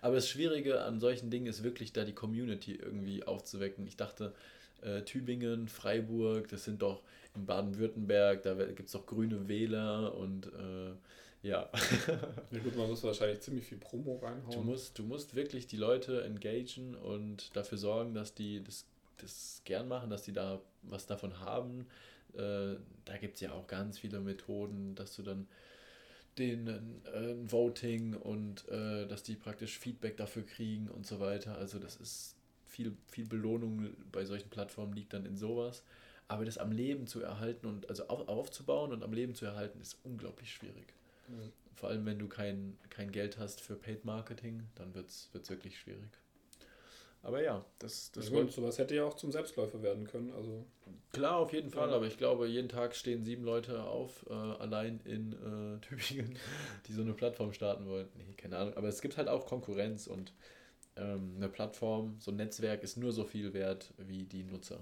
[0.00, 3.86] Aber das Schwierige an solchen Dingen ist wirklich, da die Community irgendwie aufzuwecken.
[3.86, 4.34] Ich dachte,
[4.82, 7.02] äh, Tübingen, Freiburg, das sind doch
[7.34, 10.92] in Baden-Württemberg, da gibt es doch grüne Wähler und äh,
[11.42, 11.70] ja.
[12.50, 14.50] ja gut, man muss wahrscheinlich ziemlich viel Promo reinhauen.
[14.50, 18.84] Du musst, du musst wirklich die Leute engagieren und dafür sorgen, dass die das,
[19.18, 21.86] das gern machen, dass die da was davon haben.
[22.34, 25.46] Äh, da gibt es ja auch ganz viele Methoden, dass du dann
[26.38, 31.56] den äh, Voting und äh, dass die praktisch Feedback dafür kriegen und so weiter.
[31.56, 32.36] Also das ist
[32.66, 35.84] viel, viel Belohnung bei solchen Plattformen liegt dann in sowas.
[36.28, 39.80] Aber das am Leben zu erhalten und also auf, aufzubauen und am Leben zu erhalten,
[39.80, 40.94] ist unglaublich schwierig.
[41.28, 41.52] Mhm.
[41.74, 45.78] Vor allem, wenn du kein, kein Geld hast für Paid Marketing, dann wird es wirklich
[45.78, 46.10] schwierig.
[47.22, 50.32] Aber ja, das, das ja, gut, sowas hätte ja auch zum Selbstläufer werden können.
[50.32, 50.64] Also
[51.12, 51.96] Klar, auf jeden Fall, ja.
[51.96, 56.38] aber ich glaube, jeden Tag stehen sieben Leute auf, äh, allein in äh, Tübingen,
[56.86, 58.08] die so eine Plattform starten wollen.
[58.16, 58.76] Nee, keine Ahnung.
[58.76, 60.32] Aber es gibt halt auch Konkurrenz und
[60.96, 64.80] ähm, eine Plattform, so ein Netzwerk ist nur so viel wert wie die Nutzer.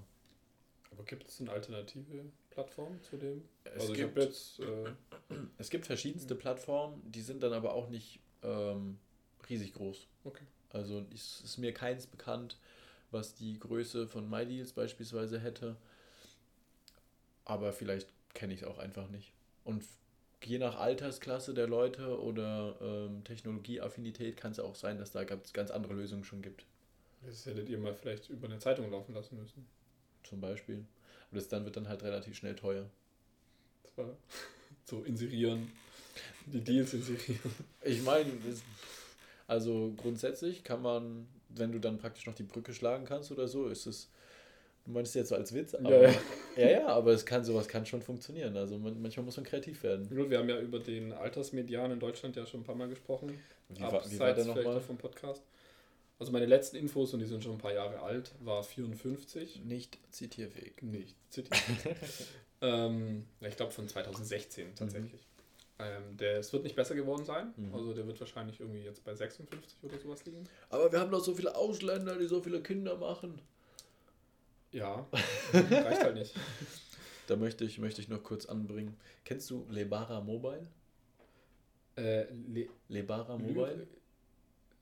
[0.91, 3.43] Aber gibt es eine alternative Plattform zu dem?
[3.65, 4.91] Es also gibt, jetzt, äh,
[5.59, 8.99] es gibt verschiedenste Plattformen, die sind dann aber auch nicht ähm,
[9.49, 10.09] riesig groß.
[10.25, 10.45] Okay.
[10.77, 12.59] Also es ist mir keins bekannt,
[13.11, 15.77] was die Größe von MyDeals beispielsweise hätte.
[17.45, 19.33] Aber vielleicht kenne ich es auch einfach nicht.
[19.65, 19.85] Und
[20.45, 25.53] je nach Altersklasse der Leute oder ähm, Technologieaffinität kann es auch sein, dass da ganz,
[25.53, 26.67] ganz andere Lösungen schon gibt.
[27.25, 29.67] Das hättet ihr mal vielleicht über eine Zeitung laufen lassen müssen.
[30.25, 30.85] Zum Beispiel.
[31.31, 32.85] Aber das dann wird dann halt relativ schnell teuer.
[33.83, 34.17] Das war
[34.85, 35.73] so inserieren.
[36.47, 37.53] Die Deals inserieren.
[37.83, 38.31] Ich meine,
[39.47, 43.69] also grundsätzlich kann man, wenn du dann praktisch noch die Brücke schlagen kannst oder so,
[43.69, 44.11] ist es.
[44.85, 46.15] Du meinst jetzt so als Witz, aber, ja, ja.
[46.57, 48.57] ja, ja, aber es kann, sowas kann schon funktionieren.
[48.57, 50.09] Also man, manchmal muss man kreativ werden.
[50.11, 53.37] Wir haben ja über den Altersmedian in Deutschland ja schon ein paar Mal gesprochen.
[53.69, 54.81] Wie war, wie war der nochmal?
[54.81, 55.43] vom Podcast.
[56.19, 59.65] Also meine letzten Infos, und die sind schon ein paar Jahre alt, war 54.
[59.65, 60.81] Nicht zitierfähig.
[60.81, 61.97] Nicht zitierfähig.
[62.63, 65.21] ähm, ich glaube von 2016 tatsächlich.
[65.21, 65.36] Mhm.
[65.79, 67.53] Ähm, der, es wird nicht besser geworden sein.
[67.57, 67.75] Mhm.
[67.75, 70.49] Also der wird wahrscheinlich irgendwie jetzt bei 56 oder sowas liegen.
[70.71, 73.41] Aber wir haben doch so viele Ausländer, die so viele Kinder machen.
[74.73, 75.07] Ja,
[75.53, 76.35] reicht halt nicht.
[77.27, 78.97] Da möchte ich, möchte ich noch kurz anbringen.
[79.25, 80.67] Kennst du Lebara Mobile?
[81.97, 83.87] Äh, Le Lebara Mobile?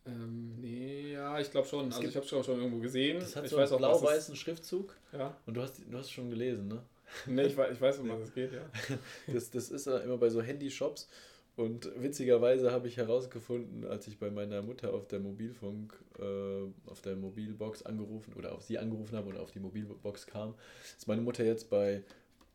[0.07, 1.89] Ähm, nee, ja, ich glaube schon.
[1.89, 3.21] Es also ich habe es schon irgendwo gesehen.
[3.21, 4.95] Das hat ich so einen blau-weißen Schriftzug.
[5.13, 5.37] Ja.
[5.47, 6.83] Und du hast, du hast schon gelesen, ne?
[7.27, 8.69] Nee, ich weiß, ich weiß um was es geht, ja.
[9.33, 11.09] Das, das ist ja immer bei so Handyshops.
[11.57, 17.01] Und witzigerweise habe ich herausgefunden, als ich bei meiner Mutter auf der Mobilfunk, äh, auf
[17.01, 20.55] der Mobilbox angerufen oder auf sie angerufen habe und auf die Mobilbox kam,
[20.97, 22.03] dass meine Mutter jetzt bei,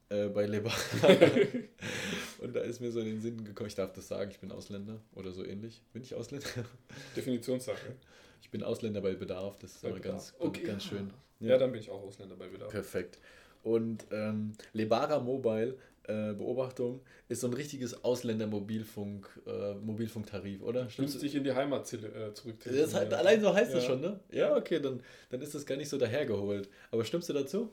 [0.09, 0.75] äh, bei Lebar.
[2.39, 4.51] und da ist mir so in den Sinn gekommen, ich darf das sagen, ich bin
[4.51, 5.81] Ausländer oder so ähnlich.
[5.93, 6.49] Bin ich Ausländer?
[7.15, 7.95] Definitionssache.
[8.41, 10.13] Ich bin Ausländer bei Bedarf, das ist bei immer Bedarf.
[10.13, 11.09] ganz, okay, ganz schön.
[11.39, 11.51] Ja.
[11.51, 12.69] ja, dann bin ich auch Ausländer bei Bedarf.
[12.69, 13.17] Perfekt.
[13.63, 20.89] Und ähm, Lebara Mobile, äh, Beobachtung, ist so ein richtiges Ausländer-Mobilfunk, äh, Mobilfunktarif, oder?
[20.89, 22.55] Stimmt sich in die Heimat äh, zurück.
[22.63, 23.89] Das halt, allein so heißt es ja.
[23.89, 24.19] schon, ne?
[24.31, 26.69] Ja, okay, dann, dann ist das gar nicht so dahergeholt.
[26.91, 27.69] Aber stimmst du dazu?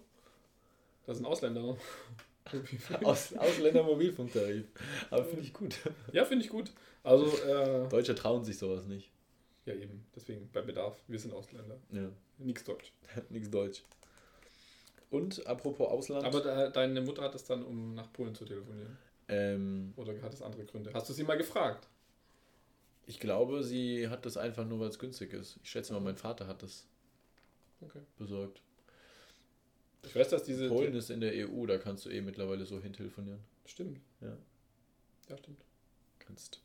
[1.07, 1.77] Das ist ein Ausländer.
[3.03, 4.67] Aus, Ausländer-Mobilfunktarif.
[5.11, 5.77] Aber finde ich gut.
[6.13, 6.73] Ja, finde ich gut.
[7.03, 9.11] Also, äh, Deutsche trauen sich sowas nicht.
[9.65, 10.05] Ja, eben.
[10.15, 10.97] Deswegen bei Bedarf.
[11.09, 11.77] Wir sind Ausländer.
[11.93, 12.09] Ja.
[12.39, 12.93] Nix Deutsch.
[13.31, 13.83] Nix Deutsch.
[15.11, 16.25] Und apropos Ausland.
[16.25, 18.97] Aber da, deine Mutter hat es dann, um nach Polen zu telefonieren.
[19.29, 20.93] Ähm, Oder hat es andere Gründe?
[20.93, 21.89] Hast du sie mal gefragt?
[23.07, 25.59] Ich glaube, sie hat das einfach nur, weil es günstig ist.
[25.63, 26.87] Ich schätze mal, mein Vater hat das
[27.81, 28.01] okay.
[28.19, 28.61] besorgt.
[30.05, 30.69] Ich weiß, dass diese.
[30.69, 33.41] Polen ist in der EU, da kannst du eh mittlerweile so hin telefonieren.
[33.65, 34.01] Stimmt.
[34.21, 34.37] Ja.
[35.29, 35.61] Ja, stimmt.
[36.19, 36.61] Kannst.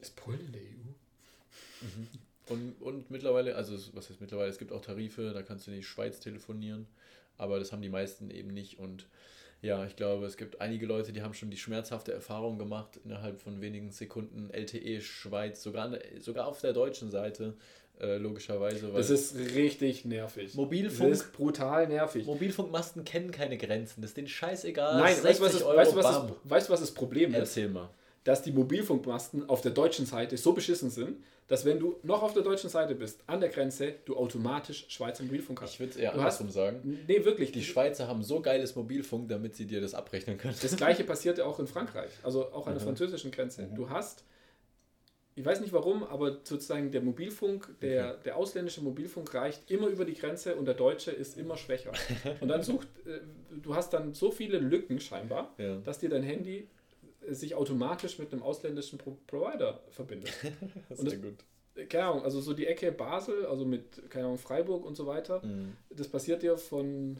[0.00, 1.86] Ist Polen in der EU?
[1.86, 2.08] Mhm.
[2.46, 5.78] Und, und mittlerweile, also was heißt mittlerweile, es gibt auch Tarife, da kannst du in
[5.78, 6.86] die Schweiz telefonieren
[7.38, 8.78] aber das haben die meisten eben nicht.
[8.78, 9.06] Und
[9.62, 13.40] ja, ich glaube, es gibt einige Leute, die haben schon die schmerzhafte Erfahrung gemacht, innerhalb
[13.40, 17.54] von wenigen Sekunden LTE Schweiz, sogar, sogar auf der deutschen Seite,
[18.00, 18.90] äh, logischerweise.
[18.92, 20.54] das ist richtig nervig.
[20.54, 21.10] Mobilfunk.
[21.10, 22.26] Das ist brutal nervig.
[22.26, 24.98] Mobilfunkmasten kennen keine Grenzen, das ist denen scheißegal.
[25.00, 27.38] Nein, weißt du, was, weißt, was, weißt, was das Problem ist?
[27.38, 27.88] Erzähl mal.
[28.24, 32.32] Dass die Mobilfunkmasten auf der deutschen Seite so beschissen sind, dass wenn du noch auf
[32.32, 35.74] der deutschen Seite bist, an der Grenze, du automatisch Schweizer Mobilfunk hast.
[35.74, 37.04] Ich würde es eher du andersrum hast, sagen.
[37.06, 37.52] Nee, wirklich.
[37.52, 40.54] Die Schweizer haben so geiles Mobilfunk, damit sie dir das abrechnen können.
[40.60, 42.86] Das gleiche passiert ja auch in Frankreich, also auch an der mhm.
[42.86, 43.62] französischen Grenze.
[43.62, 43.74] Mhm.
[43.74, 44.24] Du hast,
[45.34, 48.20] ich weiß nicht warum, aber sozusagen der Mobilfunk, der, okay.
[48.24, 51.92] der ausländische Mobilfunk reicht immer über die Grenze und der deutsche ist immer schwächer.
[52.40, 53.20] Und dann sucht, äh,
[53.60, 55.76] du hast dann so viele Lücken scheinbar, ja.
[55.76, 56.68] dass dir dein Handy
[57.30, 60.32] sich automatisch mit einem ausländischen Pro Provider verbindet.
[60.88, 61.44] das ist ja gut.
[61.88, 65.44] Keine Ahnung, also so die Ecke Basel, also mit, keine Ahnung, Freiburg und so weiter,
[65.44, 65.76] mhm.
[65.90, 67.18] das passiert dir von,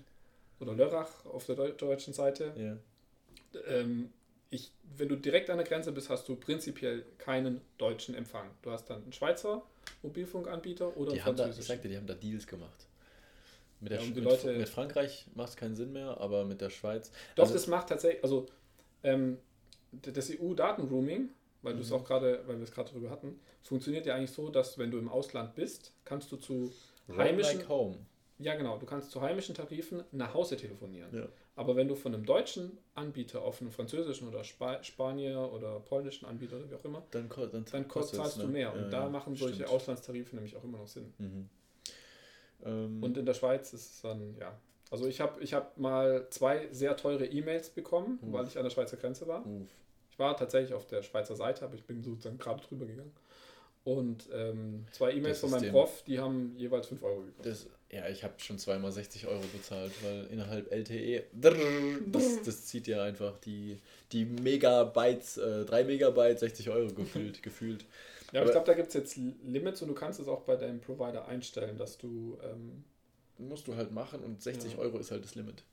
[0.60, 2.52] oder Lörrach auf der deutschen Seite.
[2.56, 3.60] Ja.
[3.66, 4.10] Ähm,
[4.50, 8.48] ich, wenn du direkt an der Grenze bist, hast du prinzipiell keinen deutschen Empfang.
[8.62, 9.64] Du hast dann einen Schweizer
[10.02, 12.86] Mobilfunkanbieter oder die einen haben da, Ich sagte, die haben da Deals gemacht.
[13.80, 16.70] Mit, der ja, mit, Leute, mit Frankreich macht es keinen Sinn mehr, aber mit der
[16.70, 17.10] Schweiz.
[17.34, 18.46] Doch, also, das macht tatsächlich, also
[19.02, 19.38] ähm,
[20.02, 21.30] das EU-Datenrooming,
[21.62, 21.78] weil mhm.
[21.78, 24.78] du es auch gerade, weil wir es gerade darüber hatten, funktioniert ja eigentlich so, dass
[24.78, 26.72] wenn du im Ausland bist, kannst du zu
[27.16, 27.96] heimischen like home.
[28.38, 31.14] Ja, genau, du kannst zu heimischen Tarifen nach Hause telefonieren.
[31.14, 31.28] Ja.
[31.56, 36.26] Aber wenn du von einem deutschen Anbieter auf einen französischen oder Spa Spanier oder polnischen
[36.26, 38.48] Anbieter oder wie auch immer, dann, dann, dann zahlst du ne?
[38.48, 38.74] mehr.
[38.74, 39.70] Und ja, da machen solche stimmt.
[39.70, 41.14] Auslandstarife nämlich auch immer noch Sinn.
[41.18, 41.48] Mhm.
[42.64, 43.02] Ähm.
[43.02, 44.58] Und in der Schweiz ist es dann, ja.
[44.90, 48.32] Also ich habe ich hab mal zwei sehr teure E-Mails bekommen, Uff.
[48.32, 49.46] weil ich an der Schweizer Grenze war.
[49.46, 49.68] Uff.
[50.14, 53.10] Ich war tatsächlich auf der Schweizer Seite, aber ich bin sozusagen gerade drüber gegangen.
[53.82, 57.46] Und ähm, zwei E-Mails von meinem Prof, die haben jeweils 5 Euro gekostet.
[57.46, 61.54] Das, ja, ich habe schon zweimal 60 Euro bezahlt, weil innerhalb LTE, das,
[62.44, 63.76] das zieht ja einfach die,
[64.12, 67.42] die Megabytes, äh, 3 Megabyte, 60 Euro gefühlt.
[67.42, 67.84] gefühlt.
[68.30, 70.54] Ja, aber ich glaube, da gibt es jetzt Limits und du kannst es auch bei
[70.54, 72.38] deinem Provider einstellen, dass du.
[72.44, 72.84] Ähm,
[73.38, 74.78] musst du halt machen und 60 ja.
[74.78, 75.64] Euro ist halt das Limit.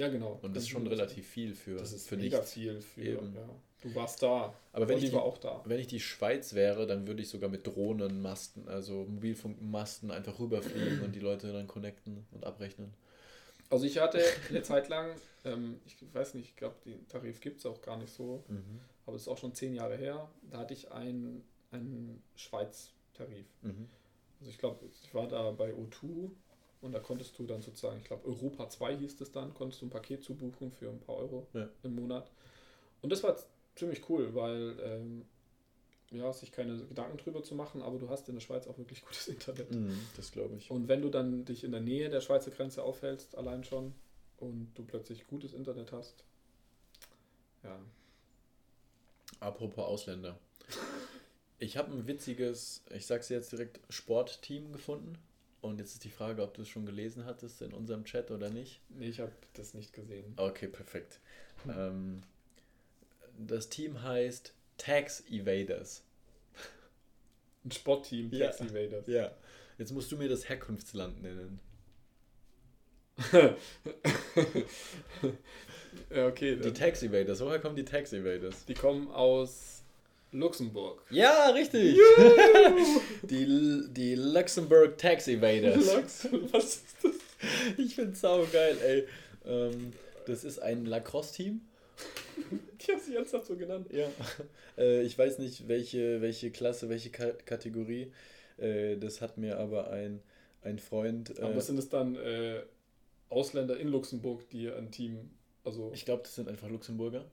[0.00, 0.38] Ja, genau.
[0.42, 2.52] Und das ist schon relativ viel für Das ist für mega nichts.
[2.54, 3.00] viel für.
[3.02, 3.34] Eben.
[3.34, 3.48] Ja.
[3.82, 4.54] Du warst da.
[4.72, 5.62] Aber wenn ich, die, auch da.
[5.66, 11.02] wenn ich die Schweiz wäre, dann würde ich sogar mit Drohnenmasten, also Mobilfunkmasten einfach rüberfliegen
[11.02, 12.92] und die Leute dann connecten und abrechnen.
[13.68, 17.58] Also ich hatte eine Zeit lang, ähm, ich weiß nicht, ich glaube, den Tarif gibt
[17.60, 18.80] es auch gar nicht so, Mhm.
[19.06, 20.28] aber es ist auch schon zehn Jahre her.
[20.50, 23.46] Da hatte ich einen, einen Schweiz-Tarif.
[23.62, 23.88] Mhm.
[24.40, 26.30] Also ich glaube, ich war da bei O2
[26.80, 29.86] und da konntest du dann sozusagen, ich glaube Europa 2 hieß es dann, konntest du
[29.86, 31.68] ein Paket zubuchen für ein paar Euro Ja.
[31.82, 32.30] im Monat.
[33.02, 33.36] Und das war
[33.74, 35.24] ziemlich cool, weil ähm,
[36.10, 39.02] ja, sich keine Gedanken drüber zu machen, aber du hast in der Schweiz auch wirklich
[39.06, 39.70] gutes Internet.
[39.70, 40.70] Mhm, das glaube ich.
[40.70, 43.94] Und wenn du dann dich in der Nähe der Schweizer Grenze aufhältst, allein schon,
[44.38, 46.24] und du plötzlich gutes Internet hast,
[47.62, 47.78] ja,
[49.40, 50.38] Apropos Ausländer.
[51.58, 55.18] Ich habe ein witziges, ich sag's jetzt direkt, Sportteam gefunden.
[55.62, 58.48] Und jetzt ist die Frage, ob du es schon gelesen hattest in unserem Chat oder
[58.50, 58.80] nicht.
[58.88, 60.32] nee, ich habe das nicht gesehen.
[60.36, 61.20] Okay, perfekt.
[61.68, 62.22] Ähm,
[63.38, 66.02] das Team heißt Tax Evaders.
[67.64, 68.46] Ein Sportteam, Ja.
[68.46, 69.06] Taxi Invaders.
[69.06, 69.30] Ja.
[69.76, 71.60] Jetzt musst du mir das Herkunftsland nennen.
[76.14, 76.54] Ja, okay.
[76.56, 77.40] Die dann- Tax Evaders.
[77.40, 78.64] Woher kommen die Tax Evaders?
[78.64, 79.79] Die kommen aus
[80.32, 81.02] Luxemburg.
[81.10, 81.98] Ja, richtig.
[83.22, 85.94] die, die Luxemburg Tax Evaders.
[85.94, 86.28] Lux?
[86.52, 87.12] Was ist das?
[87.76, 89.06] Ich find's saugeil, ey.
[89.44, 89.92] Ähm,
[90.26, 91.60] das ist ein Lacrosse-Team.
[92.80, 93.88] Die haben sie ernsthaft so genannt.
[93.92, 94.08] Ja.
[94.78, 98.12] Äh, ich weiß nicht, welche, welche Klasse, welche Ka Kategorie.
[98.56, 100.22] Äh, das hat mir aber ein,
[100.62, 101.38] ein Freund.
[101.38, 102.62] Äh, Aber sind es dann äh,
[103.28, 105.30] Ausländer in Luxemburg, die ein Team,
[105.64, 107.24] also ich glaube, das sind einfach Luxemburger.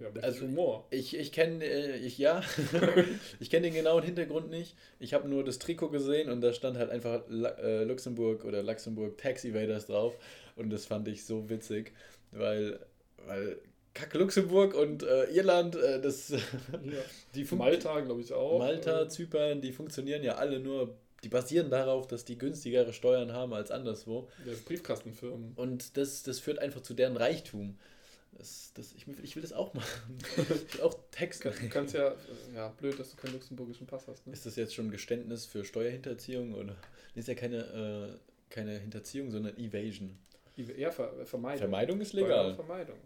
[0.00, 0.86] Ja, also- Humor.
[0.90, 2.42] Ich, ich kenne, äh, ich, ja,
[3.40, 4.74] ich kenne den genauen Hintergrund nicht.
[4.98, 8.62] Ich habe nur das Trikot gesehen und da stand halt einfach La äh, Luxemburg oder
[8.62, 10.14] Luxemburg Tax Evaders drauf.
[10.56, 11.92] Und das fand ich so witzig,
[12.32, 12.78] weil,
[13.26, 13.58] weil
[13.94, 16.38] Kack Luxemburg und äh, Irland, äh, das, Ja.
[17.34, 18.58] die fun- Malta, glaube ich auch.
[18.58, 20.94] Malta, Äh, Zypern, die funktionieren ja alle nur,
[21.24, 24.28] die basieren darauf, dass die günstigere Steuern haben als anderswo.
[24.46, 25.52] Der Briefkastenfirmen.
[25.56, 27.76] Und das, das führt einfach zu deren Reichtum.
[28.32, 30.18] Das, das, ich, will- ich will das auch machen.
[30.38, 31.44] Ich will auch Text.
[31.44, 32.14] Du kannst ja,
[32.54, 34.26] ja, blöd, dass du keinen luxemburgischen Pass hast.
[34.26, 34.32] Ne?
[34.32, 36.76] Ist das jetzt schon ein Geständnis für Steuerhinterziehung oder?
[37.14, 37.58] Das ist ja keine,
[38.16, 38.18] äh,
[38.48, 40.16] keine Hinterziehung, sondern Evasion.
[40.56, 41.58] Ja, Ver Vermeidung.
[41.58, 42.54] Vermeidung ist legal.
[42.54, 42.96] Vermeidung.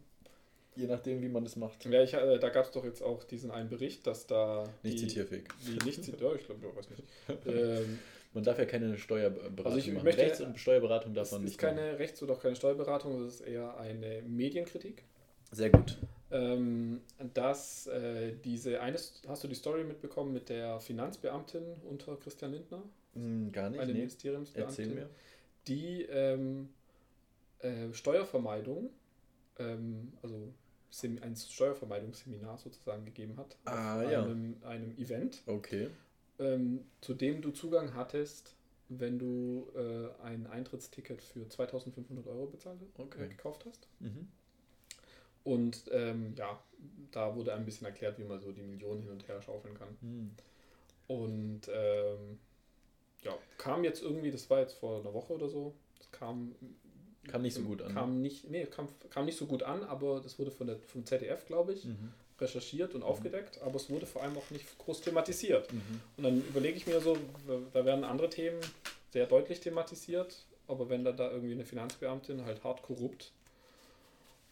[0.77, 1.85] Je nachdem, wie man das macht.
[1.87, 4.64] Ja, ich, äh, da gab es doch jetzt auch diesen einen Bericht, dass da.
[4.83, 5.45] Nicht die, zitierfähig.
[5.66, 7.03] Die nicht zitiert, ja, ich glaube, ich weiß nicht.
[7.47, 7.99] Ähm,
[8.33, 10.05] Man darf ja keine Steuerberatung Also ich machen.
[10.05, 11.77] möchte- Rechts- und Steuerberatung darf es man ist nicht machen.
[11.77, 15.05] keine Rechts- oder auch keine Steuerberatung, es ist eher eine Medienkritik.
[15.55, 15.98] Sehr gut.
[16.30, 17.00] Ähm,
[17.32, 18.98] dass äh, diese eine,
[19.28, 22.82] hast du die Story mitbekommen mit der Finanzbeamtin unter Christian Lindner?
[23.14, 23.98] Hm, gar nicht, eine nee.
[23.98, 25.11] Ministeriumsbeamtin, Erzähl mir.
[25.68, 26.70] die ähm,
[27.61, 28.90] äh, Steuervermeidung,
[29.61, 30.52] ähm, also
[31.22, 33.57] ein Steuervermeidungsseminar sozusagen gegeben hat.
[33.64, 34.24] Ah, ja.
[34.24, 35.88] einem, einem Event, Okay.
[36.40, 38.57] ähm, zu dem du Zugang hattest,
[38.88, 43.28] wenn du äh, ein Eintrittsticket für 2500 Euro bezahlt Okay.
[43.28, 43.88] gekauft hast.
[44.00, 44.28] Mhm.
[45.45, 46.59] Und ähm, ja,
[47.12, 49.97] da wurde ein bisschen erklärt, wie man so die Millionen hin und her schaufeln kann.
[50.01, 50.30] Hm.
[51.07, 52.38] Und ähm,
[53.22, 56.55] ja, kam jetzt irgendwie, das war jetzt vor einer Woche oder so, das kam,
[57.28, 57.95] Kam nicht so gut an.
[57.95, 61.07] Kam nicht, nee, kam, kam nicht so gut an, aber das wurde von der, vom
[61.07, 62.12] ZDF, glaube ich, Mhm.
[62.38, 65.72] recherchiert und aufgedeckt, aber es wurde vor allem auch nicht groß thematisiert.
[65.72, 66.01] Mhm.
[66.16, 67.16] Und dann überlege ich mir so,
[67.72, 68.61] da werden andere Themen
[69.12, 73.32] sehr deutlich thematisiert, aber wenn da, da irgendwie eine Finanzbeamtin halt hart korrupt.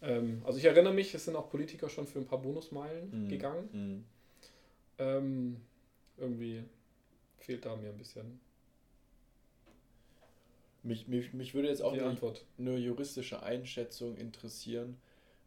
[0.03, 3.29] Ähm, also ich erinnere mich, es sind auch Politiker schon für ein paar Bonusmeilen Mhm.
[3.29, 3.69] gegangen.
[3.71, 4.03] Mhm.
[4.99, 5.57] Ähm,
[6.17, 6.63] irgendwie
[7.39, 8.39] fehlt da mir ein bisschen
[10.83, 12.45] Mich, mich, mich würde jetzt auch die eine, Antwort.
[12.57, 14.97] eine juristische Einschätzung interessieren,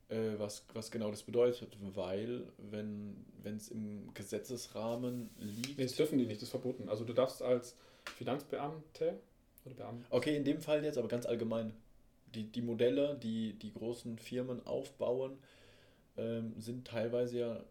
[0.09, 5.77] äh, was, was genau das bedeutet, weil wenn es im Gesetzesrahmen liegt.
[5.77, 6.89] Nee, das dürfen die nicht, das ist verboten.
[6.89, 7.77] Also du darfst als
[8.17, 9.19] Finanzbeamte
[9.67, 10.07] oder Beamte.
[10.11, 11.75] Okay, in dem Fall jetzt, aber ganz allgemein.
[12.35, 15.39] Die, die Modelle, die die großen Firmen aufbauen,
[16.17, 17.65] ähm, sind teilweise ja,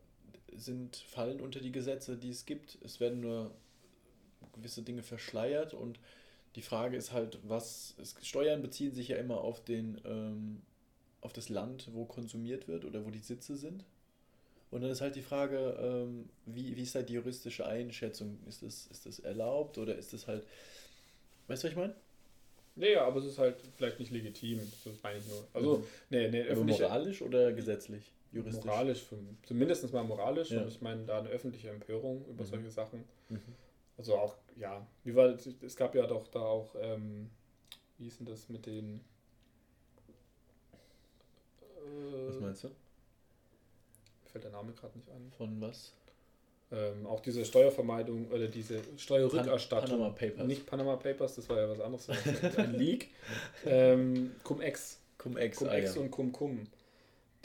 [0.55, 2.77] sind, fallen unter die Gesetze, die es gibt.
[2.83, 3.51] Es werden nur
[4.53, 5.99] gewisse Dinge verschleiert und
[6.55, 10.61] die Frage ist halt, was, es, Steuern beziehen sich ja immer auf den, ähm,
[11.21, 13.83] auf das Land, wo konsumiert wird oder wo die Sitze sind.
[14.71, 18.39] Und dann ist halt die Frage, ähm, wie, wie ist halt die juristische Einschätzung?
[18.47, 20.45] Ist das, ist das erlaubt oder ist das halt,
[21.47, 21.95] weißt du, was ich meine?
[22.75, 25.47] Nee, aber es ist halt vielleicht nicht legitim, das meine ich nur.
[25.53, 25.83] Also, Mhm.
[26.09, 28.11] nee, nee, öffentliche, moralisch oder gesetzlich?
[28.33, 28.65] Juristisch?
[28.65, 29.17] moralisch, für,
[29.47, 30.51] zumindest mal moralisch.
[30.51, 30.61] Ja.
[30.61, 32.47] Und ich meine, da eine öffentliche Empörung über Mhm.
[32.47, 33.05] solche Sachen.
[33.29, 33.39] Mhm.
[33.97, 35.47] Also auch, ja, wie war das?
[35.47, 37.29] es gab ja doch da auch, ähm,
[37.97, 38.99] wie hieß denn das mit den
[42.27, 42.67] Was äh, meinst du?
[42.67, 42.75] mir
[44.31, 45.31] fällt der Name gerade nicht ein.
[45.37, 45.93] Von was?
[46.71, 49.91] Ähm, auch diese Steuervermeidung oder diese Steuerrückerstattung.
[49.91, 50.47] Panama Papers.
[50.47, 52.09] Nicht Panama Papers, das war ja was anderes.
[52.57, 53.09] ein Leak.
[53.65, 54.99] Ähm, Cum-Ex.
[55.19, 56.01] Cum-Ex, Cum-Ex ah, ja.
[56.01, 56.63] und Cum-Cum.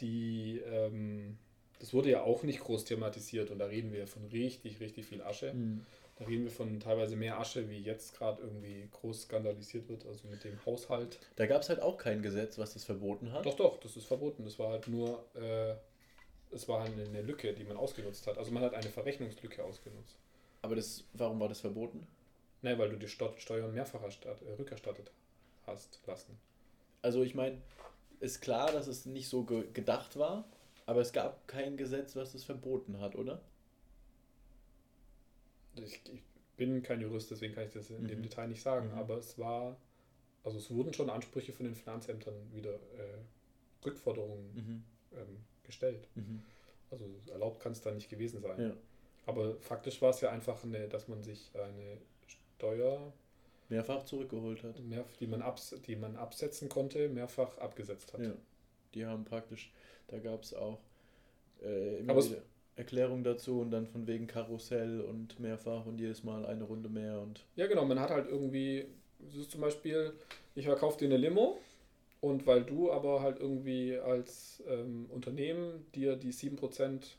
[0.00, 1.36] Die, ähm,
[1.78, 5.22] das wurde ja auch nicht groß thematisiert und da reden wir von richtig, richtig viel
[5.22, 5.52] Asche.
[5.52, 5.84] Mhm.
[6.18, 10.28] Da reden wir von teilweise mehr Asche, wie jetzt gerade irgendwie groß skandalisiert wird, also
[10.28, 11.18] mit dem Haushalt.
[11.36, 13.46] Da gab es halt auch kein Gesetz, was das verboten hat.
[13.46, 14.44] Doch, doch, das ist verboten.
[14.44, 15.74] Das war halt nur, äh,
[16.52, 18.38] es war eine, eine Lücke, die man ausgenutzt hat.
[18.38, 20.16] Also man hat eine Verrechnungslücke ausgenutzt.
[20.62, 22.06] Aber das, warum war das verboten?
[22.62, 25.10] Nein, weil du die Steuern mehrfach erstatt, äh, rückerstattet
[25.66, 26.38] hast lassen.
[27.02, 27.58] Also ich meine,
[28.20, 30.44] ist klar, dass es nicht so ge gedacht war,
[30.86, 33.40] aber es gab kein Gesetz, was das verboten hat, oder?
[35.76, 36.22] Ich, ich
[36.56, 38.22] bin kein Jurist, deswegen kann ich das in dem Mhm.
[38.24, 38.98] Detail nicht sagen, Mhm.
[38.98, 39.78] aber es war,
[40.44, 43.18] also es wurden schon Ansprüche von den Finanzämtern wieder äh,
[43.84, 44.84] Rückforderungen Mhm.
[45.16, 46.06] ähm, gestellt.
[46.14, 46.42] Mhm.
[46.90, 48.60] Also erlaubt kann es da nicht gewesen sein.
[48.60, 48.72] Ja.
[49.26, 51.98] Aber faktisch war es ja einfach, eine, dass man sich eine
[52.56, 53.12] Steuer,
[53.68, 54.80] Mehrfach zurückgeholt hat.
[54.80, 58.20] mehr, die, man abs, die man absetzen konnte, mehrfach abgesetzt hat.
[58.20, 58.32] Ja.
[58.94, 59.72] Die haben praktisch,
[60.08, 60.80] da gab es auch
[61.62, 62.42] äh, immer es- wieder
[62.76, 67.20] Erklärungen dazu und dann von wegen Karussell und mehrfach und jedes Mal eine Runde mehr
[67.20, 68.86] und Ja, genau, man hat halt irgendwie,
[69.38, 70.14] ist zum Beispiel,
[70.54, 71.58] ich verkaufe dir eine Limo
[72.20, 77.16] und weil du aber halt irgendwie als ähm, Unternehmen dir die 7%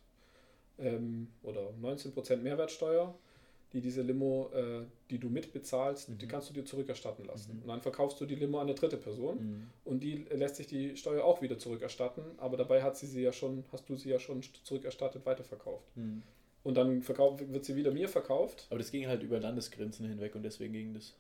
[0.80, 3.14] ähm, oder 19% Mehrwertsteuer,
[3.74, 6.30] die diese Limo, äh, die du mitbezahlst, die Mhm.
[6.30, 7.56] kannst du dir zurückerstatten lassen.
[7.56, 7.62] Mhm.
[7.64, 9.68] Und dann verkaufst du die Limo an eine dritte Person Mhm.
[9.86, 13.32] und die lässt sich die Steuer auch wieder zurückerstatten, aber dabei hat sie sie ja
[13.32, 15.86] schon, hast du sie ja schon zurückerstattet weiterverkauft.
[15.96, 16.22] Mhm.
[16.64, 20.36] Und dann verkauft, wird sie wieder mir verkauft Aber das ging halt über Landesgrenzen hinweg
[20.36, 21.16] und deswegen ging das.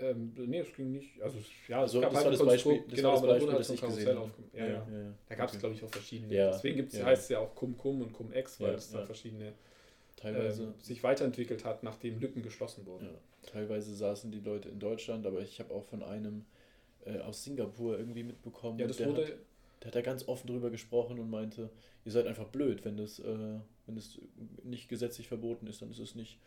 [0.00, 1.20] Ähm, nee, es ging nicht.
[1.20, 1.38] Also,
[1.68, 3.70] ja, Also, das halt war das Beispiel- das genau, war das da Beispiel, halt das
[3.70, 4.20] ich gesehen habe.
[4.20, 4.54] aufgemacht.
[4.54, 4.72] Ja, ja.
[4.74, 5.14] ja.
[5.28, 5.60] Da gab es, Okay.
[5.60, 6.34] glaube ich, auch verschiedene.
[6.34, 7.04] Ja, Deswegen gibt's, ja.
[7.04, 9.06] heißt es ja auch Cum-Cum und Cum-Ex, weil Ja, es da ja.
[9.06, 9.52] verschiedene
[10.16, 13.06] Teilweise, ähm, sich weiterentwickelt hat, nachdem Lücken geschlossen wurden.
[13.06, 16.44] ja, teilweise saßen die Leute in Deutschland, aber ich habe auch von einem
[17.06, 18.78] äh, aus Singapur irgendwie mitbekommen.
[18.78, 19.32] Ja, das der wurde, Hat,
[19.82, 21.70] der hat da ganz offen drüber gesprochen und meinte,
[22.04, 23.24] ihr seid einfach blöd, wenn das, äh,
[23.86, 24.18] wenn das
[24.64, 26.38] nicht gesetzlich verboten ist, dann ist es nicht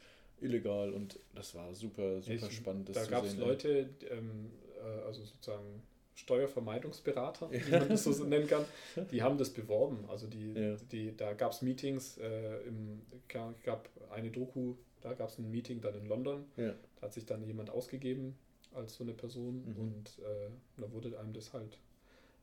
[0.43, 2.89] illegal und das war super, super Ich- spannend.
[2.89, 5.81] das da gab es Leute, ähm, äh, also sozusagen
[6.15, 7.79] Steuervermeidungsberater, wie Ja.
[7.79, 8.65] man das so nennen kann,
[9.11, 10.05] die haben das beworben.
[10.09, 10.75] Also die, Ja.
[10.91, 15.49] die, da gab es Meetings, äh, im, ga- gab eine Doku, da gab es ein
[15.49, 16.73] Meeting dann in London, Ja.
[16.97, 18.35] da hat sich dann jemand ausgegeben
[18.73, 19.77] als so eine Person Mhm.
[19.77, 21.77] und äh, da wurde einem das halt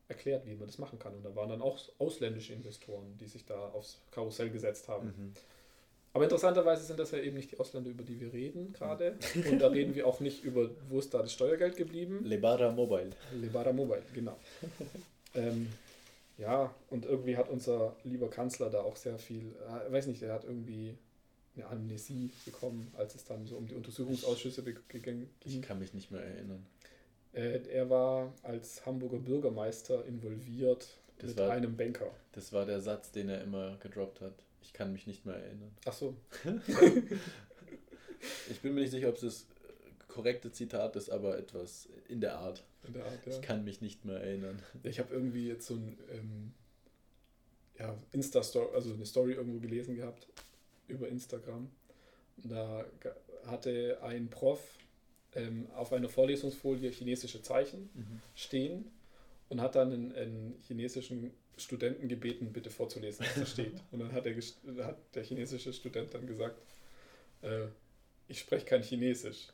[0.07, 1.13] erklärt, wie man das machen kann.
[1.15, 5.07] Und da waren dann auch ausländische Investoren, die sich da aufs Karussell gesetzt haben.
[5.07, 5.33] Mhm.
[6.13, 9.15] Aber interessanterweise sind das ja eben nicht die Ausländer, über die wir reden gerade.
[9.49, 12.23] Und da reden wir auch nicht über, wo ist da das Steuergeld geblieben.
[12.25, 13.11] Lebara Mobile.
[13.33, 14.37] Lebara Mobile, genau.
[15.35, 15.67] ähm,
[16.37, 19.53] ja, und irgendwie hat unser lieber Kanzler da auch sehr viel,
[19.87, 20.95] äh, weiß nicht, er hat irgendwie
[21.55, 25.61] eine Amnesie bekommen, als es dann so um die Untersuchungsausschüsse gegangen Ich ging.
[25.61, 26.65] kann mich nicht mehr erinnern.
[27.33, 30.87] Äh, er war als Hamburger Bürgermeister involviert
[31.19, 32.09] Das mit war- einem Banker.
[32.33, 34.33] Das war der Satz, den er immer gedroppt hat.
[34.61, 35.75] Ich kann mich nicht mehr erinnern.
[35.85, 36.15] Ach so,
[38.49, 39.45] Ich bin mir nicht sicher, ob es das
[40.07, 42.63] korrekte Zitat ist, aber etwas in der Art.
[42.87, 43.31] in der Art, ja.
[43.33, 44.61] Ich kann mich nicht mehr erinnern.
[44.83, 46.53] Ich habe irgendwie jetzt so ein ähm,
[47.79, 50.27] ja, Insta-Story, also eine Story irgendwo gelesen gehabt
[50.87, 51.69] über Instagram.
[52.37, 52.85] Da
[53.45, 54.61] hatte ein Prof
[55.33, 57.89] ähm, auf einer Vorlesungsfolie chinesische Zeichen
[58.35, 58.91] stehen
[59.49, 63.73] und hat dann einen, einen chinesischen Studenten gebeten, bitte vorzulesen, was da steht.
[63.91, 64.35] Und dann hat der,
[64.85, 66.59] hat der chinesische Student dann gesagt,
[67.41, 67.67] äh,
[68.27, 69.47] ich spreche kein Chinesisch.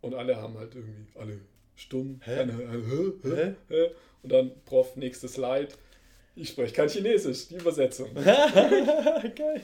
[0.00, 1.40] Und alle haben halt irgendwie, alle
[1.76, 2.20] stumm.
[2.24, 2.36] Hä?
[2.36, 2.52] Keine?
[3.22, 3.54] Hä?
[3.68, 3.90] Hä?
[4.22, 5.68] Und dann, Prof, nächstes Slide.
[6.34, 8.14] Ich spreche kein Chinesisch, die Übersetzung.
[8.14, 9.62] Geil.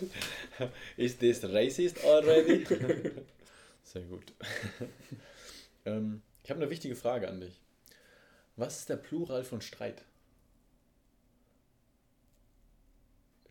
[0.96, 2.64] Is this racist already?
[3.84, 4.34] Sehr gut.
[5.86, 7.59] ähm, ich habe eine wichtige Frage an dich.
[8.56, 10.02] Was ist der Plural von Streit?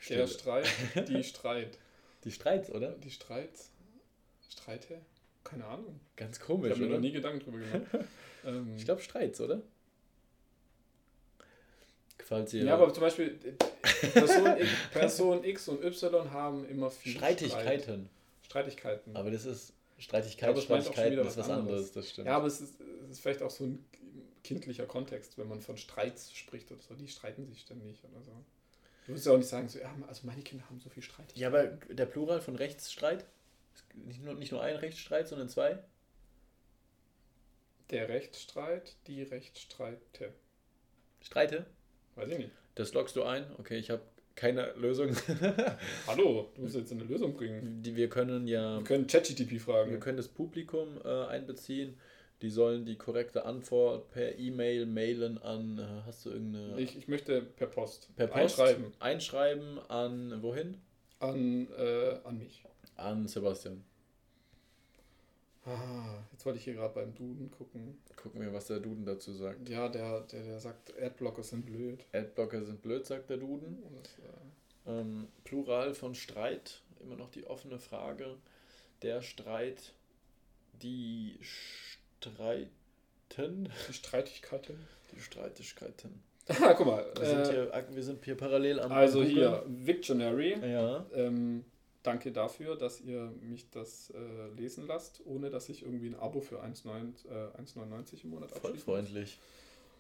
[0.10, 0.28] Der Stille.
[0.28, 0.68] Streit,
[1.08, 1.78] die Streit.
[2.24, 2.92] Die Streits, oder?
[2.94, 3.72] Die Streits?
[4.50, 5.02] Streite?
[5.44, 6.00] Keine Ahnung.
[6.16, 7.88] Ganz Ich komisch, habe mir noch nie Gedanken drüber gemacht.
[8.46, 9.62] Ähm, Ich glaube Streits, oder?
[12.24, 16.92] Falls ihr ja, aber zum Beispiel äh, Person, X- Person X und Y haben immer
[16.92, 17.40] viel Streit.
[17.40, 18.10] Streitigkeiten.
[18.44, 19.16] Streitigkeiten.
[19.16, 21.92] Aber das ist Streitigkeit, schon Streitigkeiten ist was was anderes, anderes.
[21.94, 22.28] das stimmt.
[22.28, 23.84] Ja, aber es ist, es ist vielleicht auch so ein
[24.44, 26.94] kindlicher Kontext, wenn man von Streits spricht oder so.
[26.96, 28.32] Die streiten sich ständig oder so.
[29.08, 31.32] Du würdest ja auch nicht sagen, so, ja, also meine Kinder haben so viel Streit.
[31.34, 33.26] Ja, aber der Plural von Rechtsstreit?
[33.94, 35.80] Nicht nur, nicht nur ein Rechtsstreit, sondern zwei?
[37.90, 40.34] Der Rechtsstreit, die Rechtsstreite.
[41.22, 41.66] Streite?
[42.16, 42.52] Weiß ich nicht.
[42.76, 43.46] Das loggst du ein.
[43.60, 44.02] Okay, ich habe
[44.36, 45.16] keine Lösung.
[46.08, 47.82] Hallo, du musst jetzt eine Lösung bringen.
[47.82, 48.78] Die, wir können ja.
[48.78, 49.92] Wir können ChatGTP fragen.
[49.92, 51.98] Wir können das Publikum äh, einbeziehen.
[52.42, 55.80] Die sollen die korrekte Antwort per E-Mail mailen an.
[55.80, 56.80] Äh, hast du irgendeine.
[56.80, 58.10] Ich, ich möchte per Post.
[58.16, 58.94] per Post einschreiben.
[59.00, 60.42] Einschreiben an.
[60.44, 60.78] Wohin?
[61.20, 62.64] An, äh, an mich.
[62.96, 63.84] An Sebastian.
[65.66, 67.98] Ah, jetzt wollte ich hier gerade beim Duden gucken.
[68.16, 69.68] Gucken wir, was der Duden dazu sagt.
[69.68, 72.06] Ja, der, der, der sagt, Adblocker sind blöd.
[72.14, 73.84] Adblocker sind blöd, sagt der Duden.
[73.96, 78.38] Das, äh, Ähm, Plural von Streit, immer noch die offene Frage.
[79.02, 79.92] Der Streit,
[80.82, 81.38] die
[82.22, 84.88] Streiten, die Streitigkeiten.
[85.14, 86.24] die Streitigkeiten.
[86.62, 87.06] Ah, guck mal.
[87.18, 89.36] Wir, sind, Äh, hier, wir sind hier parallel am also Googlen.
[89.36, 90.58] hier, Victionary.
[90.66, 91.66] Ja, Ähm,
[92.04, 96.40] danke dafür, dass ihr mich das äh, lesen lasst, ohne dass ich irgendwie ein Abo
[96.40, 98.86] für 1,9 äh, 1,99 im Monat voll abschließe.
[98.86, 99.40] freundlich.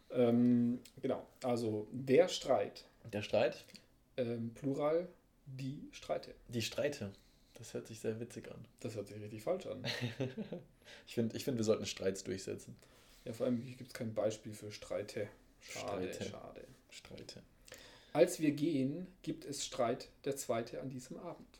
[0.09, 3.65] Ähm, genau, also der Streit, Der Streit,
[4.15, 5.09] ähm, Plural,
[5.45, 6.33] die Streite.
[6.47, 7.11] die Streite.
[7.57, 8.65] Das hört sich sehr witzig an.
[8.79, 9.83] Das hört sich richtig falsch an.
[11.05, 12.75] Ich finde, ich find, wir sollten Streits durchsetzen.
[13.25, 15.27] Ja, vor allem gibt es kein Beispiel für Streite.
[15.59, 16.29] Schade, Streite.
[16.29, 16.67] schade.
[16.89, 17.43] Streite.
[18.13, 21.59] Als wir gehen, gibt es Streit der zweite an diesem Abend.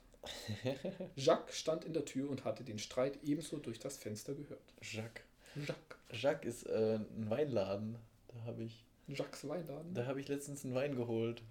[1.18, 4.74] Jacques stand in der Tür und hatte den Streit ebenso durch das Fenster gehört.
[4.82, 5.24] Jacques.
[5.56, 5.98] Jacques.
[6.12, 7.98] Jacques ist äh, ein Weinladen.
[8.30, 9.94] Da habe ich, Jacques Weinladen.
[9.94, 11.42] da hab ich letztens einen Wein geholt.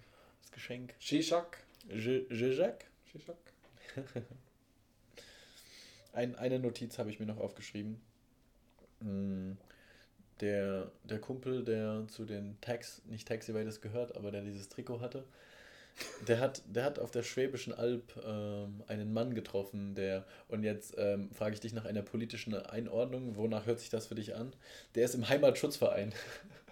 [0.41, 0.95] Das Geschenk.
[0.99, 1.59] Chez Jacques.
[1.89, 2.87] Je, Je Jacques?
[3.11, 3.53] Chez Jacques.
[6.13, 8.01] Ein, eine Notiz habe ich mir noch aufgeschrieben.
[9.01, 9.53] Mm,
[10.41, 15.01] Der, der Kumpel, der zu den Tax, nicht Taxi Raiders gehört, aber der dieses Trikot
[15.01, 15.25] hatte,
[16.27, 20.95] der hat, der hat auf der Schwäbischen Alb ähm, einen Mann getroffen, der, und jetzt
[20.97, 24.53] ähm, frage ich dich nach einer politischen Einordnung, wonach hört sich das für dich an?
[24.95, 26.13] Der ist im Heimatschutzverein.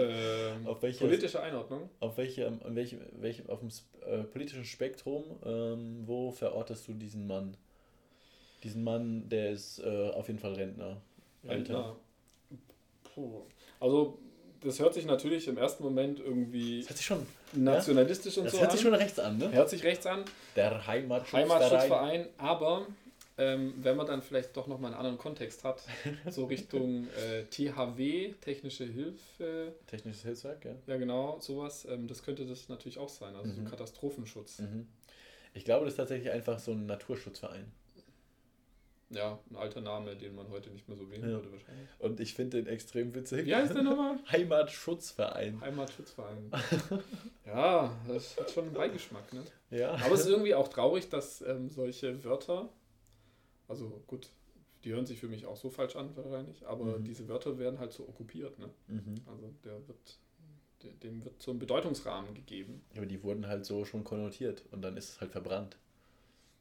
[0.00, 1.88] Ähm, Auf welches- politische Einordnung.
[2.00, 3.68] Auf welchem, an welchem, welchem, auf dem
[4.06, 7.56] äh, politischen Spektrum, ähm, wo verortest du diesen Mann?
[8.62, 11.00] Diesen Mann, der ist äh, auf jeden Fall Rentner.
[11.44, 11.96] Rentner.
[13.14, 13.42] Puh.
[13.80, 14.18] Also,
[14.62, 18.52] das hört sich natürlich im ersten Moment irgendwie Das hört sich schon, nationalistisch und das
[18.52, 18.76] so hört an.
[18.76, 19.50] sich schon rechts an, ne?
[19.50, 20.24] hört sich rechts an.
[20.54, 21.48] Der Heimatschutzverein.
[21.50, 22.86] Heimatschutzverein, aber
[23.40, 25.82] ähm, wenn man dann vielleicht doch nochmal einen anderen Kontext hat,
[26.28, 30.74] so Richtung äh, THW, technische Hilfe, Technisches Hilfswerk, ja.
[30.86, 33.64] ja genau, sowas, ähm, das könnte das natürlich auch sein, also Mhm.
[33.64, 34.58] so Katastrophenschutz.
[34.60, 34.86] Mhm.
[35.54, 37.72] Ich glaube, das ist tatsächlich einfach so ein Naturschutzverein.
[39.12, 41.30] Ja, ein alter Name, den man heute nicht mehr so wählen Ja.
[41.36, 41.88] würde wahrscheinlich.
[41.98, 43.44] Und ich finde den extrem witzig.
[43.46, 44.18] Wie heißt der nochmal?
[44.30, 45.60] Heimatschutzverein.
[45.60, 46.52] Heimatschutzverein.
[47.46, 49.42] ja, das hat schon einen Beigeschmack, ne?
[49.70, 49.94] Ja.
[49.94, 52.68] Aber es ist irgendwie auch traurig, dass ähm, solche Wörter,
[53.70, 54.28] also gut,
[54.84, 57.04] die hören sich für mich auch so falsch an wahrscheinlich, aber Mhm.
[57.04, 58.68] diese Wörter werden halt so okkupiert, ne?
[58.88, 59.14] Mhm.
[59.26, 60.18] Also der wird,
[60.82, 62.82] de- dem wird so ein Bedeutungsrahmen gegeben.
[62.96, 65.76] Aber die wurden halt so schon konnotiert und dann ist es halt verbrannt.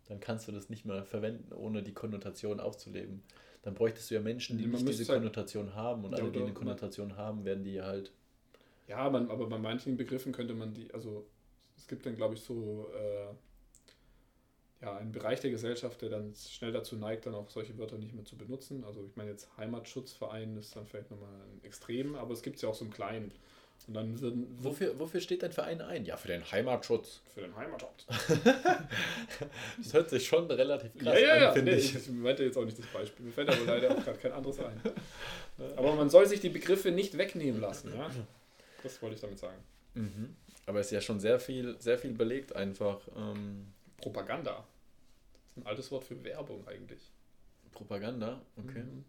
[0.08, 3.22] Dann kannst du das nicht mehr verwenden, ohne die Konnotation aufzuleben.
[3.62, 6.32] Dann bräuchtest du ja Menschen, die Man nicht diese halt- Konnotation haben und Ja, alle,
[6.32, 8.12] die eine Konnotation haben, werden die halt.
[8.88, 11.28] Ja, man, aber bei manchen Begriffen könnte man die, also
[11.78, 13.28] es gibt dann glaube ich so äh,
[14.82, 18.14] ja, einen Bereich der Gesellschaft, der dann schnell dazu neigt, dann auch solche Wörter nicht
[18.14, 18.84] mehr zu benutzen.
[18.86, 22.62] Also ich meine jetzt Heimatschutzverein ist dann vielleicht nochmal ein Extrem, aber es gibt es
[22.62, 23.32] ja auch so im Kleinen.
[23.88, 26.06] Und dann würden Wofür, wofür steht dein Verein ein?
[26.06, 27.22] Ja, für den Heimatschutz.
[27.34, 28.06] für den Heimatschutz.
[29.78, 31.96] Das hört sich schon relativ krass ja, ja, an, finde Nee, ich.
[31.96, 33.26] ich meinte jetzt auch nicht das Beispiel.
[33.26, 34.80] Mir fällt aber leider auch gerade kein anderes ein.
[35.78, 37.94] Aber man soll sich die Begriffe nicht wegnehmen lassen.
[37.96, 38.10] Ja?
[38.84, 39.58] Das wollte ich damit sagen.
[39.94, 40.36] Mhm.
[40.66, 43.00] Aber es ist ja schon sehr viel, sehr viel belegt einfach.
[43.16, 44.68] Ähm, Propaganda.
[45.46, 47.12] Das ist ein altes Wort für Werbung eigentlich.
[47.72, 48.84] Propaganda, okay.
[48.84, 49.06] Mhm.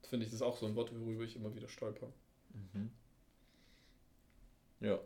[0.00, 2.12] Das finde ich, das ist auch so ein Wort, worüber ich immer wieder stolper.
[2.52, 2.90] Mhm.
[4.80, 5.00] Ja,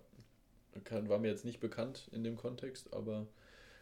[0.84, 3.26] kann, war mir jetzt nicht bekannt in dem Kontext, aber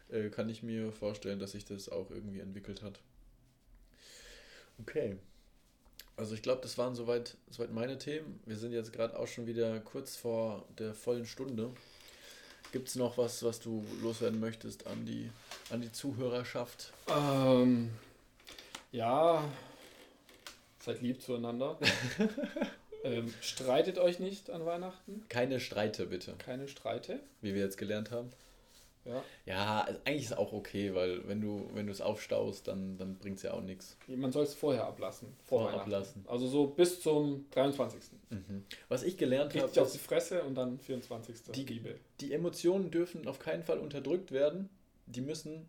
[0.09, 3.01] äh, kann ich mir vorstellen, dass sich das auch irgendwie entwickelt hat.
[4.79, 5.17] Okay.
[6.15, 8.39] Also ich glaube, das waren soweit, soweit meine Themen.
[8.45, 11.73] Wir sind jetzt gerade auch schon wieder kurz vor der vollen Stunde.
[12.71, 15.29] Gibt es noch was, was du loswerden möchtest an die,
[15.69, 16.91] an die Zuhörerschaft?
[17.09, 17.91] Ähm,
[18.91, 19.43] ja,
[20.79, 21.77] seid lieb zueinander.
[23.03, 25.23] ähm, streitet euch nicht an Weihnachten.
[25.29, 27.19] Keine Streite, bitte, Keine Streite.
[27.41, 28.31] wie wir jetzt gelernt haben.
[29.07, 29.23] Ja.
[29.45, 32.97] Ja, also eigentlich ist es auch okay, weil wenn du wenn du es aufstaust, dann,
[32.97, 33.97] dann bringt es ja auch nichts.
[34.07, 35.29] Man soll es vorher ablassen.
[35.45, 36.25] Vor ablassen.
[36.27, 38.01] Also so bis zum 23.
[38.29, 38.63] Mhm.
[38.89, 41.51] Was ich gelernt habe, auf die Fresse und dann 24.
[41.53, 41.95] Die- Liebe.
[42.19, 44.69] die Emotionen dürfen auf keinen Fall unterdrückt werden.
[45.05, 45.65] Die müssen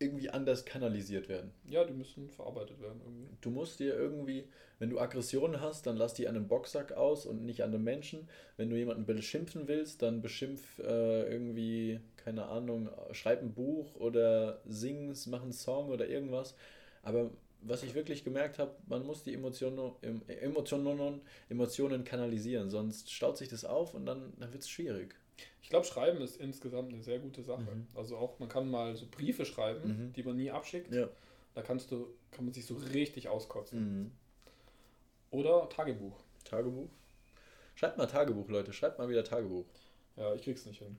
[0.00, 1.50] irgendwie anders kanalisiert werden.
[1.64, 3.28] Ja, die müssen verarbeitet werden irgendwie.
[3.40, 4.44] Du musst dir irgendwie,
[4.78, 7.82] wenn du Aggressionen hast, dann lass die an einem Boxsack aus und nicht an einem
[7.84, 8.28] Menschen.
[8.56, 14.60] Wenn du jemanden beschimpfen willst, dann beschimpf äh, irgendwie, keine Ahnung, schreib ein Buch oder
[14.66, 16.54] sing, mach einen Song oder irgendwas.
[17.02, 17.30] Aber
[17.60, 19.92] was ich wirklich gemerkt habe, man muss die Emotionen,
[20.28, 25.16] Emotionen, Emotionen kanalisieren, sonst staut sich das auf und dann, dann wird es schwierig.
[25.68, 27.60] Ich glaube, Schreiben ist insgesamt eine sehr gute Sache.
[27.60, 27.86] Mhm.
[27.94, 30.12] Also auch, man kann mal so Briefe schreiben, mhm.
[30.14, 30.90] die man nie abschickt.
[30.94, 31.10] Ja.
[31.54, 33.80] Da kannst du, kann man sich so richtig auskotzen.
[33.80, 34.10] Mhm.
[35.30, 36.16] Oder Tagebuch.
[36.44, 36.88] Tagebuch?
[37.74, 38.72] Schreibt mal Tagebuch, Leute.
[38.72, 39.66] Schreibt mal wieder Tagebuch.
[40.16, 40.96] Ja, ich krieg's nicht hin.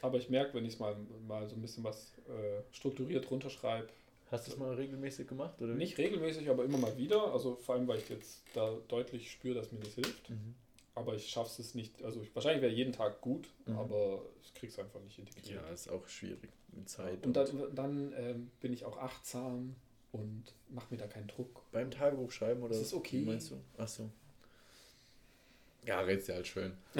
[0.00, 0.96] Aber ich merke, wenn ich mal,
[1.26, 3.88] mal so ein bisschen was äh, strukturiert runterschreibe.
[4.30, 5.60] Hast du es mal regelmäßig gemacht?
[5.60, 7.30] Oder nicht regelmäßig, aber immer mal wieder.
[7.34, 10.30] Also vor allem, weil ich jetzt da deutlich spüre, dass mir das hilft.
[10.98, 12.02] Aber ich schaffe es nicht.
[12.02, 13.78] Also ich, wahrscheinlich wäre jeden Tag gut, mhm.
[13.78, 15.62] aber ich kriege es einfach nicht integriert.
[15.64, 17.24] Ja, ist auch schwierig mit Zeit.
[17.24, 19.76] Und, und dann, dann ähm, bin ich auch achtsam
[20.12, 21.62] und mache mir da keinen Druck.
[21.70, 22.70] Beim Tagebuch schreiben oder?
[22.74, 23.20] Das ist okay.
[23.20, 23.60] Wie meinst du?
[23.76, 24.10] Ach so.
[25.86, 26.72] Ja, redest ja halt schön.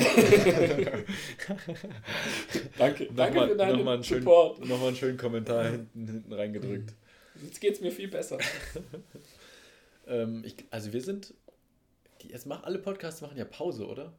[2.78, 4.60] danke, danke nochmal, für deinen nochmal einen schönen, Support.
[4.60, 6.94] Nochmal einen schönen Kommentar hinten, hinten reingedrückt.
[7.42, 8.38] Jetzt geht es mir viel besser.
[10.06, 11.34] ähm, ich, also wir sind
[12.22, 14.12] die, jetzt mach, alle Podcasts machen ja Pause, oder?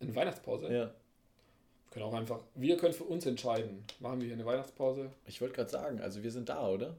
[0.00, 0.66] Eine Weihnachtspause?
[0.66, 0.86] Ja.
[0.86, 3.84] Wir können auch einfach, wir können für uns entscheiden.
[4.00, 5.10] Machen wir hier eine Weihnachtspause?
[5.26, 6.96] Ich wollte gerade sagen, also wir sind da, oder?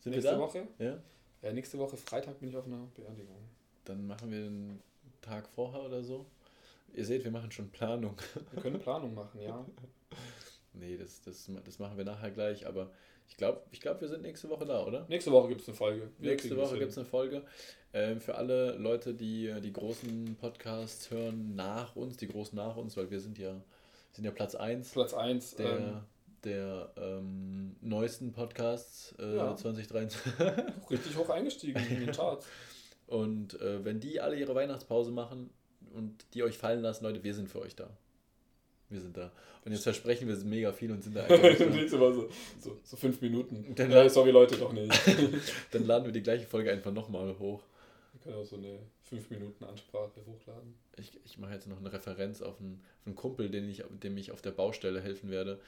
[0.00, 0.38] Sind nächste wir da?
[0.38, 0.68] Woche?
[0.78, 0.98] Ja.
[1.42, 3.36] Ja, nächste Woche Freitag bin ich auf einer Beerdigung.
[3.84, 4.82] Dann machen wir einen
[5.22, 6.26] Tag vorher oder so.
[6.94, 8.16] Ihr seht, wir machen schon Planung.
[8.52, 9.64] Wir können Planung machen, ja.
[10.72, 12.90] nee, das, das, das machen wir nachher gleich, aber
[13.28, 15.06] ich glaube, ich glaub, wir sind nächste Woche da, oder?
[15.08, 16.10] Nächste Woche gibt es eine Folge.
[16.18, 17.42] Wir nächste Woche gibt es eine Folge.
[17.92, 22.96] Ähm, für alle Leute, die die großen Podcasts hören nach uns, die großen nach uns,
[22.96, 23.54] weil wir sind ja,
[24.12, 24.90] sind ja Platz 1.
[24.90, 25.56] Platz 1.
[25.56, 26.00] Der, ähm,
[26.44, 29.56] der ähm, neuesten Podcasts äh, ja.
[29.56, 30.90] 2023.
[30.90, 32.46] Richtig hoch eingestiegen in den Charts.
[33.06, 35.48] Und äh, wenn die alle ihre Weihnachtspause machen
[35.94, 37.88] und die euch fallen lassen, Leute, wir sind für euch da.
[38.90, 39.30] Wir sind da.
[39.64, 41.88] Und jetzt versprechen wir es mega viel und sind da nicht da.
[41.88, 42.28] so,
[42.58, 43.74] so, so fünf Minuten.
[43.74, 44.92] Dann, ja, sorry Leute, doch nicht.
[45.72, 47.62] dann laden wir die gleiche Folge einfach nochmal hoch.
[48.12, 50.74] Wir können auch so eine fünf Minuten Ansprache hochladen.
[50.96, 54.16] Ich, ich mache jetzt noch eine Referenz auf einen, auf einen Kumpel, den ich, dem
[54.16, 55.60] ich auf der Baustelle helfen werde.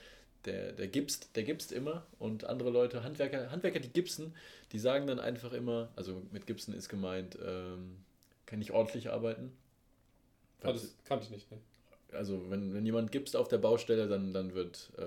[0.46, 4.34] Der, der gipst, der gipst immer und andere Leute, Handwerker, Handwerker, die gipsen,
[4.72, 7.96] die sagen dann einfach immer, also mit Gipsen ist gemeint, ähm,
[8.46, 9.52] kann ich ordentlich arbeiten.
[10.62, 11.58] Ah, das kannte ich nicht, ne?
[12.14, 15.02] Also wenn, wenn jemand gibst auf der Baustelle, dann, dann wird äh,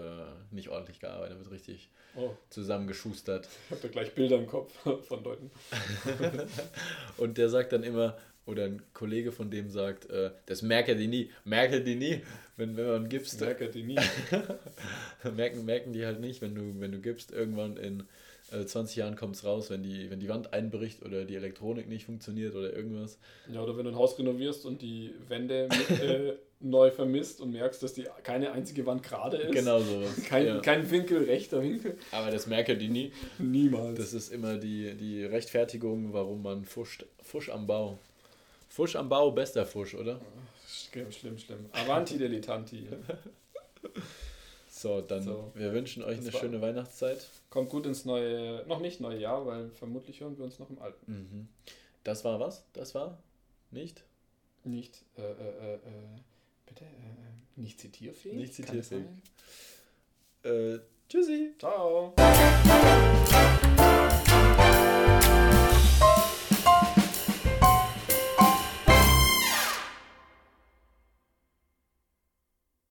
[0.52, 2.32] nicht ordentlich gearbeitet, wird richtig oh.
[2.50, 3.48] zusammengeschustert.
[3.66, 4.74] Ich habe da gleich Bilder im Kopf
[5.08, 5.52] von Leuten.
[7.18, 11.08] und der sagt dann immer, oder ein Kollege von dem sagt, äh, das merke die
[11.08, 12.22] nie, merke die nie,
[12.58, 13.40] wenn, wenn man gibst.
[13.40, 13.98] Merke die nie.
[15.36, 18.04] merken, merken die halt nicht, wenn du, wenn du gibst, irgendwann in
[18.54, 21.88] äh, 20 Jahren kommt es raus, wenn die, wenn die Wand einbricht oder die Elektronik
[21.88, 23.18] nicht funktioniert oder irgendwas.
[23.52, 27.52] Ja, oder wenn du ein Haus renovierst und die Wände mit, äh, neu vermisst und
[27.52, 29.52] merkst, dass die keine einzige Wand gerade ist.
[29.52, 30.24] Genau sowas.
[30.28, 30.60] Kein, ja.
[30.60, 31.98] kein Winkel, rechter Winkel.
[32.12, 33.12] Aber das merken die nie.
[33.38, 33.98] Niemals.
[33.98, 37.06] Das ist immer die, die Rechtfertigung, warum man fuscht.
[37.22, 37.98] Fusch am Bau.
[38.70, 40.20] Fusch am Bau, bester Fusch, oder?
[40.68, 41.66] Schlimm, schlimm, schlimm.
[41.74, 42.88] Avanti Dilettanti.
[44.70, 45.52] so, dann so.
[45.56, 47.28] wir wünschen euch das eine schöne Weihnachtszeit.
[47.54, 50.80] Kommt gut ins neue, noch nicht neue Jahr, weil vermutlich hören wir uns noch im
[50.80, 51.12] Alten.
[51.12, 51.48] Mhm.
[52.04, 52.66] Das war was?
[52.74, 53.20] Das war
[53.70, 54.04] nicht?
[54.64, 55.80] Nicht, äh, äh, äh, äh
[56.66, 56.84] Bitte?
[56.84, 58.38] Äh, äh, nicht zitierfähig?
[58.38, 59.06] Nicht zitierfähig.
[60.42, 61.54] Äh, tschüssi.
[61.60, 62.16] Ciao.